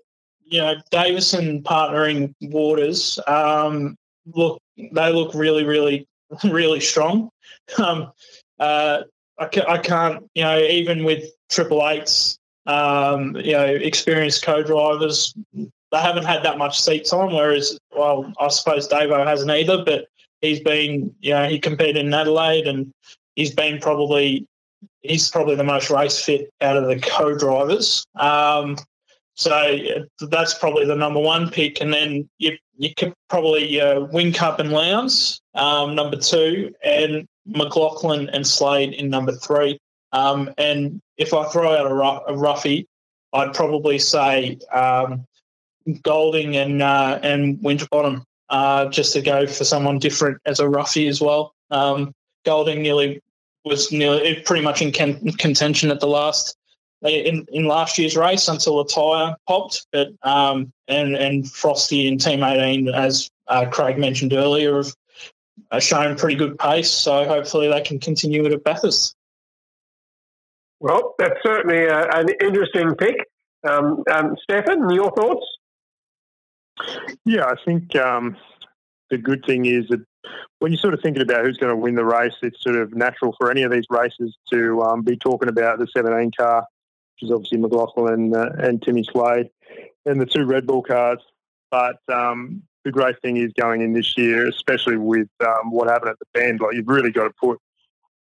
you 0.45 0.59
know, 0.59 0.75
Davison 0.91 1.63
partnering 1.63 2.33
Waters, 2.41 3.19
um, 3.25 3.95
look, 4.27 4.61
they 4.77 5.11
look 5.11 5.33
really, 5.33 5.63
really, 5.63 6.07
really 6.43 6.79
strong. 6.79 7.29
Um, 7.79 8.11
uh, 8.59 9.01
I, 9.39 9.45
ca- 9.47 9.65
I 9.67 9.77
can't, 9.79 10.23
you 10.35 10.43
know, 10.43 10.59
even 10.59 11.03
with 11.03 11.25
triple 11.49 11.87
eights, 11.87 12.37
um, 12.67 13.35
you 13.37 13.53
know, 13.53 13.65
experienced 13.65 14.43
co-drivers, 14.43 15.33
they 15.53 15.99
haven't 15.99 16.25
had 16.25 16.43
that 16.43 16.57
much 16.57 16.79
seat 16.79 17.05
time. 17.05 17.33
Whereas, 17.33 17.77
well, 17.95 18.31
I 18.39 18.49
suppose 18.49 18.87
Davo 18.87 19.25
hasn't 19.25 19.51
either, 19.51 19.83
but 19.83 20.05
he's 20.41 20.59
been, 20.59 21.13
you 21.21 21.31
know, 21.31 21.47
he 21.47 21.59
competed 21.59 21.97
in 21.97 22.13
Adelaide 22.13 22.67
and 22.67 22.91
he's 23.35 23.53
been 23.53 23.79
probably 23.79 24.45
he's 25.01 25.29
probably 25.29 25.55
the 25.55 25.63
most 25.63 25.89
race 25.89 26.23
fit 26.23 26.49
out 26.61 26.77
of 26.77 26.87
the 26.87 26.99
co-drivers. 26.99 28.05
Um, 28.15 28.77
so 29.35 29.77
that's 30.29 30.53
probably 30.53 30.85
the 30.85 30.95
number 30.95 31.19
one 31.19 31.49
pick, 31.49 31.81
and 31.81 31.93
then 31.93 32.29
you 32.37 32.57
you 32.77 32.93
could 32.95 33.13
probably 33.29 33.81
uh, 33.81 34.01
Whincup 34.07 34.59
and 34.59 34.71
Lowndes 34.71 35.39
um, 35.55 35.95
number 35.95 36.17
two, 36.17 36.73
and 36.83 37.27
McLaughlin 37.45 38.29
and 38.29 38.45
Slade 38.45 38.93
in 38.93 39.09
number 39.09 39.33
three. 39.33 39.77
Um, 40.13 40.53
and 40.57 41.01
if 41.17 41.33
I 41.33 41.45
throw 41.49 41.73
out 41.75 41.85
a, 41.85 42.31
a 42.31 42.37
roughie, 42.37 42.87
I'd 43.33 43.53
probably 43.53 43.99
say 43.99 44.57
um, 44.73 45.25
Golding 46.03 46.55
and 46.55 46.81
uh, 46.81 47.19
and 47.21 47.61
Winterbottom, 47.61 48.23
uh, 48.49 48.85
just 48.85 49.11
to 49.13 49.21
go 49.21 49.45
for 49.45 49.65
someone 49.65 49.99
different 49.99 50.39
as 50.45 50.59
a 50.59 50.69
roughie 50.69 51.07
as 51.07 51.19
well. 51.19 51.53
Um, 51.71 52.13
Golding 52.45 52.81
nearly 52.81 53.21
was 53.65 53.91
nearly 53.91 54.41
pretty 54.45 54.63
much 54.63 54.81
in 54.81 54.91
contention 54.91 55.91
at 55.91 55.99
the 55.99 56.07
last 56.07 56.55
in, 57.01 57.45
in 57.51 57.65
last 57.65 57.97
year's 57.97 58.15
race 58.15 58.47
until 58.47 58.83
the 58.83 58.89
tyre 58.89 59.35
popped. 59.47 59.85
But 59.91 60.09
um, 60.23 60.71
and 60.87 61.15
and 61.15 61.49
Frosty 61.49 62.07
in 62.07 62.17
Team 62.17 62.43
18, 62.43 62.89
as 62.89 63.29
uh, 63.47 63.65
Craig 63.69 63.97
mentioned 63.97 64.33
earlier, 64.33 64.77
have 64.77 64.93
are 65.71 65.81
showing 65.81 66.15
pretty 66.15 66.35
good 66.35 66.57
pace. 66.57 66.89
So 66.89 67.25
hopefully 67.25 67.67
they 67.67 67.81
can 67.81 67.99
continue 67.99 68.45
it 68.45 68.53
at 68.53 68.63
Bathurst. 68.63 69.15
Well, 70.79 71.15
that's 71.17 71.41
certainly 71.43 71.85
a, 71.85 72.09
an 72.11 72.27
interesting 72.41 72.95
pick. 72.95 73.15
Um, 73.67 74.03
um, 74.11 74.35
Stefan, 74.43 74.89
your 74.89 75.11
thoughts? 75.11 75.45
Yeah, 77.25 77.45
I 77.45 77.55
think 77.65 77.95
um, 77.95 78.37
the 79.09 79.17
good 79.17 79.43
thing 79.45 79.65
is 79.65 79.87
that 79.87 80.05
when 80.59 80.71
you're 80.71 80.79
sort 80.79 80.93
of 80.93 81.01
thinking 81.01 81.21
about 81.21 81.45
who's 81.45 81.57
going 81.57 81.71
to 81.71 81.77
win 81.77 81.95
the 81.95 82.05
race, 82.05 82.33
it's 82.41 82.61
sort 82.61 82.75
of 82.75 82.93
natural 82.95 83.35
for 83.37 83.51
any 83.51 83.63
of 83.63 83.71
these 83.71 83.85
races 83.89 84.35
to 84.51 84.81
um, 84.81 85.01
be 85.01 85.17
talking 85.17 85.49
about 85.49 85.79
the 85.79 85.87
17 85.95 86.31
car, 86.37 86.65
which 87.15 87.27
is 87.27 87.31
obviously 87.31 87.57
McLaughlin 87.57 88.35
uh, 88.35 88.49
and 88.57 88.81
Timmy 88.81 89.03
Slade, 89.03 89.49
and 90.05 90.19
the 90.19 90.25
two 90.25 90.45
Red 90.45 90.65
Bull 90.65 90.81
cars. 90.81 91.19
But 91.71 91.99
um, 92.11 92.63
the 92.83 92.91
great 92.91 93.21
thing 93.21 93.37
is 93.37 93.51
going 93.59 93.81
in 93.81 93.93
this 93.93 94.17
year, 94.17 94.47
especially 94.47 94.97
with 94.97 95.27
um, 95.45 95.71
what 95.71 95.89
happened 95.89 96.11
at 96.11 96.19
the 96.19 96.25
bend, 96.33 96.61
like 96.61 96.75
you've 96.75 96.87
really 96.87 97.11
got 97.11 97.25
to 97.25 97.33
put 97.39 97.59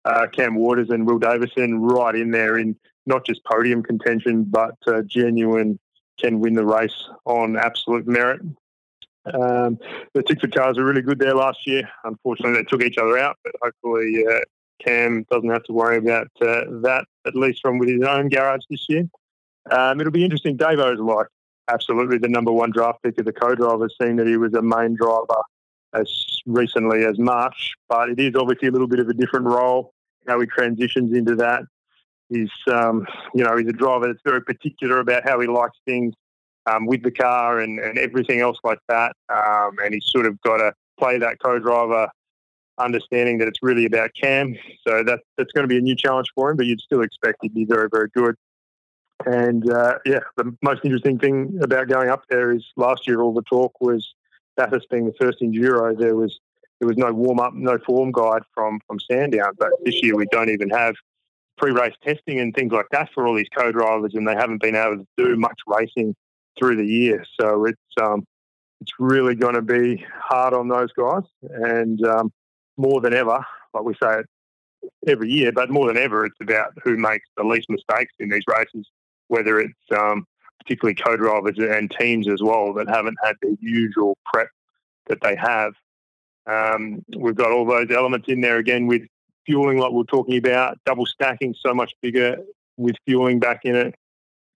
uh, 0.06 0.28
Cam 0.32 0.56
Waters 0.56 0.90
and 0.90 1.06
Will 1.06 1.20
Davison 1.20 1.82
right 1.82 2.16
in 2.16 2.32
there 2.32 2.58
in 2.58 2.76
not 3.06 3.26
just 3.26 3.44
podium 3.44 3.84
contention, 3.84 4.44
but 4.44 4.76
uh, 4.88 5.02
genuine 5.02 5.80
can 6.20 6.40
win 6.40 6.54
the 6.54 6.66
race 6.66 7.10
on 7.26 7.58
absolute 7.58 8.08
merit. 8.08 8.42
Um, 9.26 9.78
the 10.14 10.24
Tickford 10.24 10.54
cars 10.54 10.78
were 10.78 10.86
really 10.86 11.02
good 11.02 11.20
there 11.20 11.36
last 11.36 11.68
year. 11.68 11.88
Unfortunately, 12.04 12.56
they 12.56 12.64
took 12.64 12.84
each 12.84 12.98
other 12.98 13.18
out, 13.18 13.38
but 13.44 13.54
hopefully 13.62 14.26
uh, 14.30 14.40
Cam 14.84 15.26
doesn't 15.32 15.50
have 15.50 15.64
to 15.64 15.74
worry 15.74 15.98
about 15.98 16.28
uh, 16.42 16.64
that, 16.82 17.06
at 17.26 17.36
least 17.36 17.62
from 17.62 17.78
with 17.78 17.90
his 17.90 18.02
own 18.02 18.30
garage 18.30 18.64
this 18.70 18.86
year. 18.90 19.08
Um, 19.70 20.00
it'll 20.02 20.12
be 20.12 20.24
interesting. 20.24 20.58
Davo's 20.58 21.00
like 21.00 21.28
absolutely 21.68 22.18
the 22.18 22.28
number 22.28 22.52
one 22.52 22.72
draft 22.72 23.04
pick 23.04 23.18
of 23.20 23.26
the 23.26 23.34
co-drivers, 23.34 23.96
seeing 24.02 24.16
that 24.16 24.28
he 24.28 24.38
was 24.38 24.54
a 24.54 24.62
main 24.62 24.96
driver 24.96 25.42
as 25.94 26.40
recently 26.46 27.06
as 27.06 27.20
March, 27.20 27.74
but 27.90 28.10
it 28.10 28.20
is 28.20 28.34
obviously 28.36 28.70
a 28.70 28.72
little 28.72 28.88
bit 28.88 29.00
of 29.00 29.10
a 29.10 29.14
different 29.14 29.46
role, 29.46 29.94
how 30.28 30.40
he 30.40 30.48
transitions 30.48 31.16
into 31.16 31.36
that. 31.36 31.64
He's, 32.30 32.50
um, 32.72 33.06
you 33.36 33.44
know, 33.44 33.58
he's 33.58 33.68
a 33.68 33.74
driver 33.74 34.08
that's 34.08 34.22
very 34.24 34.42
particular 34.42 35.00
about 35.00 35.24
how 35.28 35.40
he 35.42 35.48
likes 35.48 35.78
things 35.86 36.14
um, 36.66 36.86
with 36.86 37.04
the 37.04 37.12
car 37.12 37.60
and, 37.60 37.80
and 37.80 37.98
everything 37.98 38.40
else 38.40 38.58
like 38.64 38.80
that. 38.88 39.16
Um, 39.30 39.78
and 39.84 39.94
he's 39.94 40.06
sort 40.06 40.26
of 40.26 40.40
got 40.42 40.58
to 40.58 40.74
play 41.00 41.18
that 41.18 41.40
co-driver, 41.40 42.10
understanding 42.78 43.38
that 43.40 43.48
it's 43.48 43.60
really 43.62 43.86
about 43.86 44.12
Cam. 44.20 44.56
So 44.88 45.04
that, 45.04 45.20
that's 45.38 45.52
going 45.52 45.64
to 45.64 45.68
be 45.68 45.78
a 45.78 45.82
new 45.82 45.96
challenge 45.96 46.28
for 46.36 46.52
him, 46.52 46.58
but 46.58 46.66
you'd 46.66 46.82
still 46.82 47.02
expect 47.02 47.40
he'd 47.42 47.54
be 47.54 47.66
very, 47.66 47.90
very 47.92 48.10
good. 48.14 48.36
And 49.26 49.70
uh, 49.70 50.00
yeah, 50.06 50.20
the 50.38 50.56
most 50.62 50.82
interesting 50.84 51.20
thing 51.20 51.60
about 51.62 51.88
going 51.88 52.10
up 52.10 52.24
there 52.30 52.52
is 52.52 52.66
last 52.76 53.08
year 53.08 53.22
all 53.22 53.34
the 53.34 53.44
talk 53.44 53.80
was 53.80 54.14
Bathurst 54.58 54.90
being 54.90 55.06
the 55.06 55.14
first 55.14 55.42
enduro. 55.42 55.98
There 55.98 56.16
was 56.16 56.40
there 56.80 56.88
was 56.88 56.98
no 56.98 57.14
warm 57.14 57.40
up, 57.40 57.54
no 57.54 57.78
form 57.86 58.12
guide 58.12 58.42
from 58.56 58.80
from 58.88 59.00
Sandown. 59.00 59.54
But 59.60 59.70
this 59.86 60.02
year 60.02 60.16
we 60.16 60.26
don't 60.32 60.50
even 60.50 60.72
have 60.72 60.96
pre-race 61.58 61.94
testing 62.04 62.40
and 62.40 62.54
things 62.56 62.74
like 62.74 62.88
that 62.92 63.10
for 63.14 63.28
all 63.28 63.36
these 63.36 63.50
co-drivers, 63.56 64.16
and 64.16 64.28
they 64.28 64.34
haven't 64.34 64.62
been 64.62 64.76
able 64.76 64.98
to 64.98 65.08
do 65.18 65.36
much 65.36 65.60
racing 65.68 66.16
through 66.58 66.78
the 66.78 66.86
year. 66.86 67.24
So 67.40 67.66
it's 67.66 67.80
um, 68.02 68.26
it's 68.82 68.94
really 69.00 69.36
going 69.36 69.56
to 69.56 69.62
be 69.62 70.04
hard 70.14 70.54
on 70.54 70.68
those 70.68 70.92
guys, 70.94 71.24
and 71.42 72.04
um, 72.06 72.32
more 72.78 73.02
than 73.02 73.14
ever, 73.14 73.46
like 73.74 73.84
we 73.84 73.94
say 74.02 74.20
it 74.20 74.26
every 75.08 75.30
year, 75.30 75.52
but 75.52 75.70
more 75.70 75.88
than 75.88 75.98
ever, 75.98 76.26
it's 76.26 76.40
about 76.42 76.74
who 76.84 76.98
makes 76.98 77.28
the 77.38 77.44
least 77.44 77.70
mistakes 77.70 78.14
in 78.20 78.30
these 78.30 78.44
races, 78.48 78.88
whether 79.28 79.60
it's 79.60 79.74
um, 79.96 80.26
particularly 80.60 80.96
co-drivers 80.96 81.58
and 81.58 81.92
teams 81.92 82.28
as 82.28 82.42
well 82.42 82.74
that 82.74 82.88
haven't 82.88 83.18
had 83.24 83.36
the 83.42 83.56
usual 83.60 84.18
prep 84.26 84.50
that 85.08 85.20
they 85.22 85.36
have. 85.36 85.74
Um, 86.48 87.04
we've 87.16 87.36
got 87.36 87.52
all 87.52 87.66
those 87.66 87.92
elements 87.92 88.28
in 88.28 88.42
there 88.42 88.58
again 88.58 88.88
with 88.88 89.04
fueling, 89.46 89.78
like 89.78 89.92
we 89.92 90.02
are 90.02 90.06
talking 90.06 90.38
about, 90.38 90.78
double 90.86 91.06
stacking 91.06 91.56
so 91.60 91.74
much 91.74 91.94
bigger 92.02 92.38
with 92.78 92.96
fueling 93.06 93.40
back 93.40 93.62
in 93.64 93.76
it. 93.76 93.96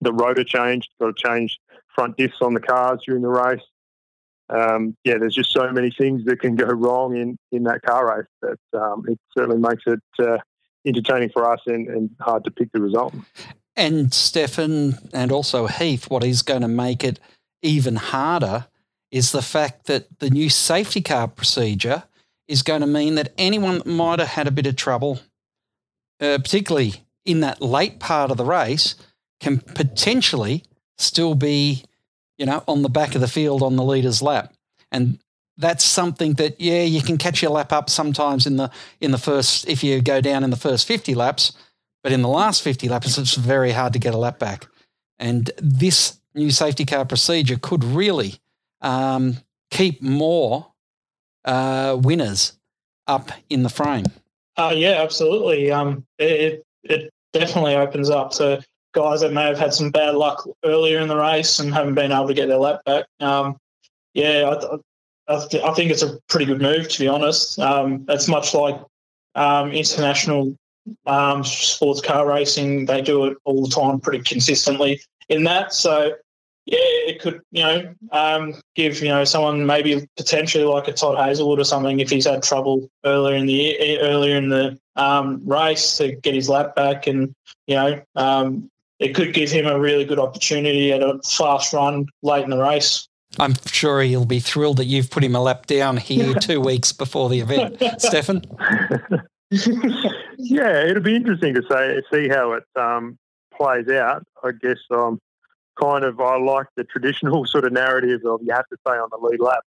The 0.01 0.13
rotor 0.13 0.43
changed, 0.43 0.89
got 0.99 1.15
to 1.15 1.27
change 1.27 1.59
front 1.93 2.17
diffs 2.17 2.41
on 2.41 2.53
the 2.53 2.59
cars 2.59 3.01
during 3.05 3.21
the 3.21 3.29
race. 3.29 3.61
Um, 4.49 4.95
yeah, 5.03 5.17
there's 5.17 5.33
just 5.33 5.51
so 5.51 5.71
many 5.71 5.89
things 5.89 6.23
that 6.25 6.39
can 6.39 6.55
go 6.55 6.67
wrong 6.67 7.15
in, 7.15 7.37
in 7.51 7.63
that 7.63 7.81
car 7.81 8.15
race 8.15 8.27
that 8.41 8.79
um, 8.79 9.03
it 9.07 9.19
certainly 9.35 9.57
makes 9.57 9.83
it 9.87 9.99
uh, 10.19 10.37
entertaining 10.85 11.29
for 11.29 11.51
us 11.51 11.61
and, 11.65 11.87
and 11.87 12.09
hard 12.19 12.43
to 12.43 12.51
pick 12.51 12.71
the 12.71 12.81
result. 12.81 13.15
And 13.75 14.13
Stefan 14.13 14.99
and 15.13 15.31
also 15.31 15.67
Heath, 15.67 16.09
what 16.09 16.23
is 16.23 16.43
going 16.43 16.61
to 16.61 16.67
make 16.67 17.03
it 17.03 17.19
even 17.61 17.95
harder 17.95 18.67
is 19.11 19.31
the 19.31 19.41
fact 19.41 19.87
that 19.87 20.19
the 20.19 20.29
new 20.29 20.49
safety 20.49 21.01
car 21.01 21.27
procedure 21.27 22.03
is 22.47 22.61
going 22.61 22.81
to 22.81 22.87
mean 22.87 23.15
that 23.15 23.33
anyone 23.37 23.79
that 23.79 23.87
might 23.87 24.19
have 24.19 24.29
had 24.29 24.47
a 24.47 24.51
bit 24.51 24.67
of 24.67 24.75
trouble, 24.75 25.19
uh, 26.21 26.37
particularly 26.37 26.93
in 27.25 27.39
that 27.39 27.61
late 27.61 27.99
part 27.99 28.29
of 28.29 28.37
the 28.37 28.45
race, 28.45 28.95
can 29.39 29.59
potentially 29.59 30.63
still 30.97 31.35
be, 31.35 31.83
you 32.37 32.45
know, 32.45 32.63
on 32.67 32.81
the 32.81 32.89
back 32.89 33.15
of 33.15 33.21
the 33.21 33.27
field 33.27 33.61
on 33.61 33.75
the 33.75 33.83
leader's 33.83 34.21
lap. 34.21 34.53
And 34.91 35.19
that's 35.57 35.83
something 35.83 36.33
that, 36.33 36.59
yeah, 36.59 36.83
you 36.83 37.01
can 37.01 37.17
catch 37.17 37.41
your 37.41 37.51
lap 37.51 37.71
up 37.71 37.89
sometimes 37.89 38.45
in 38.45 38.57
the 38.57 38.69
in 38.99 39.11
the 39.11 39.17
first 39.17 39.67
if 39.67 39.83
you 39.83 40.01
go 40.01 40.21
down 40.21 40.43
in 40.43 40.49
the 40.49 40.57
first 40.57 40.87
50 40.87 41.15
laps, 41.15 41.53
but 42.03 42.11
in 42.11 42.21
the 42.21 42.27
last 42.29 42.61
50 42.61 42.89
laps, 42.89 43.17
it's 43.17 43.35
very 43.35 43.71
hard 43.71 43.93
to 43.93 43.99
get 43.99 44.13
a 44.13 44.17
lap 44.17 44.39
back. 44.39 44.67
And 45.17 45.49
this 45.57 46.19
new 46.33 46.51
safety 46.51 46.85
car 46.85 47.05
procedure 47.05 47.57
could 47.57 47.83
really 47.83 48.35
um, 48.81 49.37
keep 49.71 50.01
more 50.01 50.67
uh, 51.45 51.97
winners 51.99 52.53
up 53.07 53.31
in 53.49 53.63
the 53.63 53.69
frame. 53.69 54.05
Uh, 54.57 54.73
yeah, 54.75 55.01
absolutely. 55.01 55.71
Um, 55.71 56.05
it, 56.17 56.65
it 56.83 57.11
definitely 57.33 57.75
opens 57.75 58.09
up 58.09 58.31
to 58.31 58.63
guys 58.95 59.21
that 59.21 59.33
may 59.33 59.43
have 59.43 59.59
had 59.59 59.73
some 59.73 59.91
bad 59.91 60.15
luck 60.15 60.47
earlier 60.63 60.99
in 60.99 61.07
the 61.07 61.17
race 61.17 61.59
and 61.59 61.73
haven't 61.73 61.95
been 61.95 62.11
able 62.11 62.27
to 62.27 62.33
get 62.33 62.47
their 62.47 62.57
lap 62.57 62.81
back. 62.85 63.05
Um, 63.19 63.57
yeah, 64.13 64.49
I, 64.49 65.35
I, 65.35 65.45
th- 65.47 65.63
I, 65.63 65.73
think 65.73 65.91
it's 65.91 66.01
a 66.01 66.17
pretty 66.29 66.45
good 66.45 66.61
move, 66.61 66.87
to 66.87 66.99
be 66.99 67.07
honest. 67.07 67.59
Um, 67.59 68.05
it's 68.09 68.27
much 68.27 68.53
like 68.53 68.79
um, 69.35 69.71
international 69.71 70.55
um, 71.05 71.43
sports 71.43 72.01
car 72.01 72.27
racing. 72.27 72.85
They 72.85 73.01
do 73.01 73.25
it 73.25 73.37
all 73.43 73.63
the 73.63 73.69
time 73.69 73.99
pretty 73.99 74.23
consistently 74.23 75.01
in 75.29 75.43
that. 75.43 75.73
So, 75.73 76.13
yeah, 76.65 76.77
it 76.79 77.21
could, 77.21 77.41
you 77.51 77.63
know, 77.63 77.93
um, 78.11 78.55
give, 78.75 79.01
you 79.01 79.09
know, 79.09 79.23
someone 79.23 79.65
maybe 79.65 80.07
potentially 80.17 80.63
like 80.63 80.87
a 80.87 80.93
Todd 80.93 81.17
Hazelwood 81.17 81.59
or 81.59 81.63
something 81.63 81.99
if 81.99 82.09
he's 82.09 82.25
had 82.25 82.41
trouble 82.41 82.89
earlier 83.03 83.35
in 83.35 83.45
the 83.45 83.99
earlier 83.99 84.37
in 84.37 84.49
the 84.49 84.79
um, 84.95 85.41
race 85.45 85.97
to 85.97 86.13
get 86.13 86.33
his 86.33 86.49
lap 86.49 86.75
back 86.75 87.05
and, 87.07 87.35
you 87.67 87.75
know, 87.75 88.01
it 88.99 89.13
could 89.13 89.33
give 89.33 89.51
him 89.51 89.65
a 89.65 89.79
really 89.79 90.05
good 90.05 90.19
opportunity 90.19 90.91
at 90.91 91.01
a 91.01 91.19
fast 91.23 91.73
run 91.73 92.07
late 92.23 92.43
in 92.43 92.49
the 92.49 92.57
race. 92.57 93.07
I'm 93.39 93.55
sure 93.65 94.01
he'll 94.01 94.25
be 94.25 94.39
thrilled 94.39 94.77
that 94.77 94.85
you've 94.85 95.09
put 95.09 95.23
him 95.23 95.35
a 95.35 95.41
lap 95.41 95.65
down 95.65 95.97
here 95.97 96.33
two 96.41 96.61
weeks 96.61 96.91
before 96.91 97.29
the 97.29 97.39
event. 97.41 97.81
Stefan? 97.99 98.41
yeah, 100.37 100.85
it'll 100.85 101.03
be 101.03 101.15
interesting 101.15 101.53
to 101.55 101.63
say, 101.69 102.01
see 102.11 102.29
how 102.29 102.53
it 102.53 102.63
um, 102.75 103.17
plays 103.53 103.89
out. 103.89 104.23
I 104.43 104.51
guess 104.51 104.79
um, 104.91 105.19
kind 105.79 106.05
of 106.05 106.19
I 106.19 106.37
like 106.37 106.67
the 106.75 106.83
traditional 106.85 107.45
sort 107.45 107.65
of 107.65 107.73
narrative 107.73 108.21
of 108.25 108.41
you 108.43 108.53
have 108.53 108.67
to 108.67 108.77
stay 108.87 108.97
on 108.97 109.09
the 109.11 109.17
lead 109.17 109.39
lap. 109.39 109.63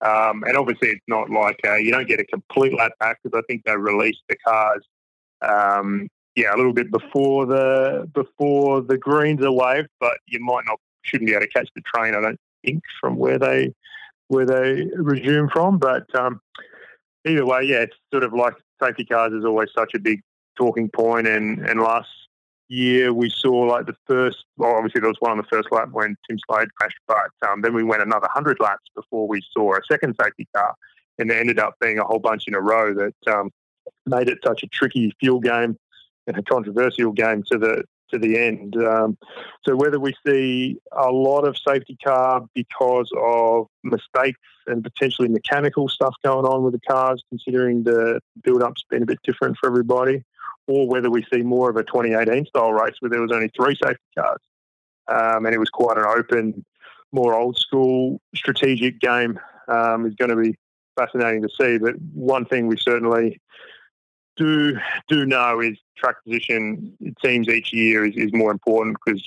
Um, 0.00 0.42
and 0.44 0.56
obviously, 0.56 0.88
it's 0.88 1.04
not 1.06 1.30
like 1.30 1.60
uh, 1.64 1.76
you 1.76 1.92
don't 1.92 2.08
get 2.08 2.18
a 2.18 2.24
complete 2.24 2.76
lap 2.76 2.92
back 2.98 3.18
because 3.22 3.38
I 3.38 3.42
think 3.46 3.62
they 3.64 3.76
released 3.76 4.22
the 4.28 4.36
cars 4.44 4.82
um, 5.42 6.08
yeah, 6.34 6.54
a 6.54 6.56
little 6.56 6.72
bit 6.72 6.90
before 6.90 7.46
the 7.46 8.08
before 8.14 8.80
the 8.80 8.96
greens 8.96 9.42
are 9.42 9.52
waved, 9.52 9.88
but 10.00 10.18
you 10.26 10.40
might 10.40 10.64
not 10.66 10.78
shouldn't 11.02 11.28
be 11.28 11.34
able 11.34 11.42
to 11.42 11.48
catch 11.48 11.68
the 11.74 11.82
train. 11.82 12.14
I 12.14 12.20
don't 12.20 12.40
think 12.64 12.82
from 13.00 13.16
where 13.16 13.38
they 13.38 13.74
where 14.28 14.46
they 14.46 14.88
resume 14.96 15.48
from. 15.50 15.78
But 15.78 16.12
um, 16.14 16.40
either 17.26 17.44
way, 17.44 17.64
yeah, 17.64 17.80
it's 17.80 17.96
sort 18.10 18.24
of 18.24 18.32
like 18.32 18.54
safety 18.82 19.04
cars 19.04 19.32
is 19.32 19.44
always 19.44 19.68
such 19.76 19.94
a 19.94 19.98
big 19.98 20.20
talking 20.56 20.88
point. 20.88 21.26
And 21.26 21.58
and 21.68 21.80
last 21.80 22.08
year 22.68 23.12
we 23.12 23.28
saw 23.28 23.52
like 23.52 23.86
the 23.86 23.96
first. 24.06 24.44
Well, 24.56 24.74
obviously 24.74 25.00
there 25.00 25.10
was 25.10 25.20
one 25.20 25.32
on 25.32 25.36
the 25.36 25.44
first 25.44 25.68
lap 25.70 25.90
when 25.92 26.16
Tim 26.28 26.38
Slade 26.48 26.74
crashed, 26.74 27.00
but 27.06 27.30
um, 27.46 27.60
then 27.60 27.74
we 27.74 27.84
went 27.84 28.02
another 28.02 28.28
hundred 28.30 28.58
laps 28.58 28.88
before 28.96 29.28
we 29.28 29.42
saw 29.52 29.74
a 29.74 29.80
second 29.90 30.16
safety 30.18 30.48
car, 30.56 30.74
and 31.18 31.28
there 31.28 31.38
ended 31.38 31.58
up 31.58 31.74
being 31.80 31.98
a 31.98 32.04
whole 32.04 32.20
bunch 32.20 32.44
in 32.48 32.54
a 32.54 32.60
row 32.60 32.94
that 32.94 33.32
um, 33.32 33.50
made 34.06 34.28
it 34.28 34.38
such 34.42 34.62
a 34.62 34.66
tricky 34.68 35.12
fuel 35.20 35.40
game 35.40 35.76
controversial 36.48 37.12
game 37.12 37.42
to 37.50 37.58
the 37.58 37.84
to 38.10 38.18
the 38.18 38.38
end. 38.38 38.76
Um, 38.76 39.16
so 39.64 39.74
whether 39.74 39.98
we 39.98 40.12
see 40.26 40.78
a 40.92 41.10
lot 41.10 41.46
of 41.46 41.56
safety 41.56 41.96
car 42.04 42.44
because 42.54 43.10
of 43.18 43.68
mistakes 43.82 44.38
and 44.66 44.84
potentially 44.84 45.28
mechanical 45.28 45.88
stuff 45.88 46.14
going 46.22 46.44
on 46.44 46.62
with 46.62 46.74
the 46.74 46.80
cars, 46.80 47.22
considering 47.30 47.84
the 47.84 48.20
build-up's 48.42 48.84
been 48.90 49.02
a 49.02 49.06
bit 49.06 49.18
different 49.24 49.56
for 49.58 49.66
everybody, 49.66 50.22
or 50.66 50.86
whether 50.86 51.10
we 51.10 51.24
see 51.32 51.40
more 51.40 51.70
of 51.70 51.76
a 51.76 51.84
2018 51.84 52.46
style 52.46 52.72
race 52.72 52.94
where 53.00 53.08
there 53.08 53.22
was 53.22 53.32
only 53.32 53.50
three 53.56 53.76
safety 53.82 54.04
cars 54.16 54.40
um, 55.08 55.46
and 55.46 55.54
it 55.54 55.58
was 55.58 55.70
quite 55.70 55.98
an 55.98 56.04
open, 56.06 56.64
more 57.12 57.34
old 57.34 57.58
school 57.58 58.20
strategic 58.34 59.00
game 59.00 59.38
um, 59.68 60.06
is 60.06 60.14
going 60.14 60.30
to 60.30 60.36
be 60.36 60.56
fascinating 60.96 61.42
to 61.42 61.48
see. 61.60 61.78
But 61.78 61.94
one 62.14 62.44
thing 62.44 62.66
we 62.66 62.76
certainly 62.76 63.40
do 64.42 64.78
do 65.08 65.26
know 65.26 65.60
is 65.60 65.78
track 65.96 66.16
position. 66.24 66.96
It 67.00 67.14
seems 67.24 67.48
each 67.48 67.72
year 67.72 68.04
is, 68.04 68.14
is 68.16 68.32
more 68.32 68.50
important 68.50 68.96
because 69.04 69.22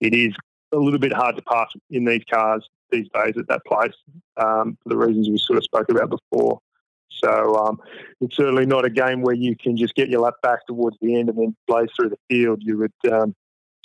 it 0.00 0.14
is 0.14 0.34
a 0.72 0.76
little 0.76 0.98
bit 0.98 1.12
hard 1.12 1.36
to 1.36 1.42
pass 1.42 1.68
in 1.90 2.04
these 2.04 2.24
cars 2.30 2.68
these 2.90 3.08
days 3.14 3.34
at 3.38 3.48
that 3.48 3.64
place 3.66 3.94
um, 4.36 4.76
for 4.82 4.90
the 4.90 4.96
reasons 4.96 5.28
we 5.28 5.38
sort 5.38 5.56
of 5.56 5.64
spoke 5.64 5.88
about 5.88 6.10
before. 6.10 6.60
So 7.08 7.56
um, 7.56 7.80
it's 8.20 8.36
certainly 8.36 8.66
not 8.66 8.84
a 8.84 8.90
game 8.90 9.22
where 9.22 9.34
you 9.34 9.56
can 9.56 9.76
just 9.76 9.94
get 9.94 10.08
your 10.08 10.20
lap 10.20 10.34
back 10.42 10.66
towards 10.66 10.96
the 11.00 11.16
end 11.16 11.28
and 11.28 11.38
then 11.38 11.56
blaze 11.66 11.88
through 11.96 12.10
the 12.10 12.18
field. 12.28 12.62
You 12.62 12.78
would 12.78 13.12
um, 13.12 13.34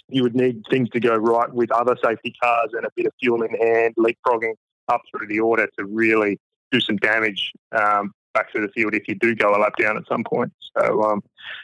you 0.09 0.23
would 0.23 0.35
need 0.35 0.63
things 0.69 0.89
to 0.91 0.99
go 0.99 1.15
right 1.15 1.51
with 1.51 1.71
other 1.71 1.97
safety 2.03 2.33
cars 2.41 2.69
and 2.73 2.85
a 2.85 2.89
bit 2.95 3.05
of 3.05 3.13
fuel 3.19 3.43
in 3.43 3.53
hand, 3.55 3.95
leapfrogging 3.97 4.53
up 4.87 5.01
through 5.11 5.27
the 5.27 5.39
order 5.39 5.67
to 5.77 5.85
really 5.85 6.39
do 6.71 6.79
some 6.79 6.97
damage 6.97 7.51
um, 7.73 8.13
back 8.37 8.51
through 8.51 8.65
the 8.67 8.73
field 8.73 8.93
if 8.93 9.07
you 9.07 9.15
do 9.15 9.35
go 9.35 9.55
a 9.55 9.59
lap 9.63 9.73
down 9.81 9.97
at 9.97 10.07
some 10.07 10.23
point. 10.23 10.51
So 10.75 11.03
um, 11.03 11.23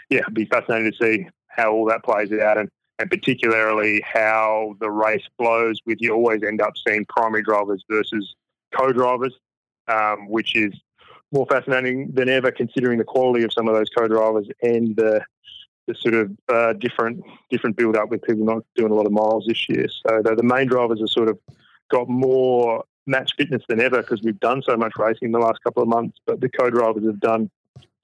yeah, 0.10 0.20
it'd 0.20 0.34
be 0.34 0.46
fascinating 0.46 0.92
to 0.92 0.98
see 0.98 1.28
how 1.48 1.72
all 1.72 1.86
that 1.86 2.04
plays 2.04 2.32
out 2.32 2.58
and 2.58 2.70
and 3.00 3.10
particularly 3.10 4.02
how 4.06 4.76
the 4.80 4.90
race 4.90 5.24
flows 5.38 5.80
with 5.86 5.98
you 6.00 6.14
always 6.14 6.42
end 6.44 6.62
up 6.62 6.74
seeing 6.88 7.06
primary 7.06 7.42
drivers 7.42 7.84
versus 7.90 8.36
co-drivers, 8.78 9.34
um, 9.88 10.30
which 10.30 10.56
is 10.56 10.74
more 11.32 11.48
fascinating 11.48 12.12
than 12.14 12.30
ever 12.30 12.52
considering 12.52 13.00
the 13.00 13.04
quality 13.04 13.44
of 13.44 13.52
some 13.52 13.68
of 13.68 13.74
those 13.74 13.90
co-drivers 13.90 14.48
and 14.62 14.96
the 14.96 15.22
the 15.88 15.96
sort 15.96 16.14
of 16.14 16.32
uh, 16.50 16.74
different 16.74 17.24
different 17.50 17.76
build 17.76 17.98
up 17.98 18.10
with 18.10 18.22
people 18.24 18.46
not 18.46 18.64
doing 18.76 18.92
a 18.92 18.96
lot 18.96 19.06
of 19.06 19.12
miles 19.12 19.46
this 19.48 19.68
year. 19.68 19.88
So 19.90 20.22
the, 20.24 20.36
the 20.36 20.44
main 20.44 20.68
drivers 20.68 21.00
have 21.00 21.10
sort 21.10 21.28
of 21.28 21.38
got 21.92 22.08
more 22.08 22.84
match 23.06 23.32
fitness 23.38 23.62
than 23.68 23.80
ever 23.80 24.02
because 24.02 24.22
we've 24.22 24.40
done 24.40 24.62
so 24.66 24.78
much 24.78 24.94
racing 24.98 25.28
in 25.28 25.32
the 25.32 25.40
last 25.40 25.64
couple 25.64 25.84
of 25.84 25.90
months, 25.90 26.18
but 26.26 26.40
the 26.42 26.50
co-drivers 26.50 27.06
have 27.06 27.20
done 27.20 27.50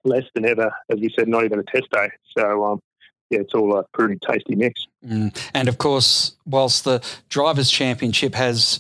less 0.03 0.23
than 0.33 0.45
ever, 0.45 0.71
as 0.89 0.99
we 0.99 1.13
said, 1.17 1.27
not 1.27 1.43
even 1.45 1.59
a 1.59 1.63
test 1.63 1.89
day. 1.91 2.09
So 2.37 2.65
um, 2.65 2.81
yeah, 3.29 3.39
it's 3.39 3.53
all 3.53 3.77
a 3.77 3.83
pretty 3.93 4.17
tasty 4.27 4.55
mix. 4.55 4.87
Mm. 5.05 5.35
And 5.53 5.67
of 5.67 5.77
course, 5.77 6.35
whilst 6.45 6.83
the 6.83 7.03
Drivers' 7.29 7.69
Championship 7.69 8.35
has 8.35 8.79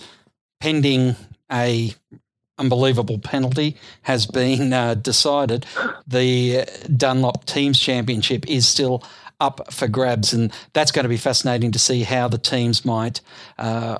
pending 0.59 1.15
a 1.51 1.93
unbelievable 2.57 3.19
penalty 3.19 3.77
has 4.01 4.25
been 4.25 4.73
uh, 4.73 4.93
decided, 4.95 5.65
the 6.05 6.65
Dunlop 6.95 7.45
Teams 7.45 7.79
Championship 7.79 8.47
is 8.49 8.67
still 8.67 9.03
up 9.39 9.71
for 9.71 9.87
grabs, 9.87 10.33
and 10.33 10.51
that's 10.73 10.91
going 10.91 11.03
to 11.03 11.09
be 11.09 11.17
fascinating 11.17 11.71
to 11.71 11.79
see 11.79 12.03
how 12.03 12.27
the 12.27 12.37
teams 12.37 12.83
might 12.83 13.21
uh, 13.57 13.99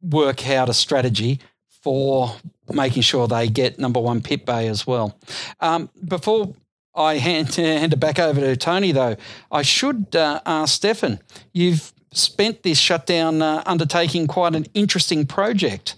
work 0.00 0.48
out 0.48 0.68
a 0.68 0.74
strategy 0.74 1.40
for 1.86 2.34
making 2.74 3.00
sure 3.00 3.28
they 3.28 3.46
get 3.46 3.78
number 3.78 4.00
one 4.00 4.20
pit 4.20 4.44
bay 4.44 4.66
as 4.66 4.88
well. 4.88 5.16
Um, 5.60 5.88
before 6.04 6.52
I 6.96 7.18
hand, 7.18 7.54
hand 7.54 7.92
it 7.92 8.00
back 8.00 8.18
over 8.18 8.40
to 8.40 8.56
Tony, 8.56 8.90
though, 8.90 9.14
I 9.52 9.62
should 9.62 10.16
uh, 10.16 10.40
ask 10.44 10.74
Stefan, 10.74 11.20
you've 11.52 11.92
spent 12.10 12.64
this 12.64 12.76
shutdown 12.76 13.40
uh, 13.40 13.62
undertaking 13.66 14.26
quite 14.26 14.56
an 14.56 14.66
interesting 14.74 15.26
project, 15.26 15.94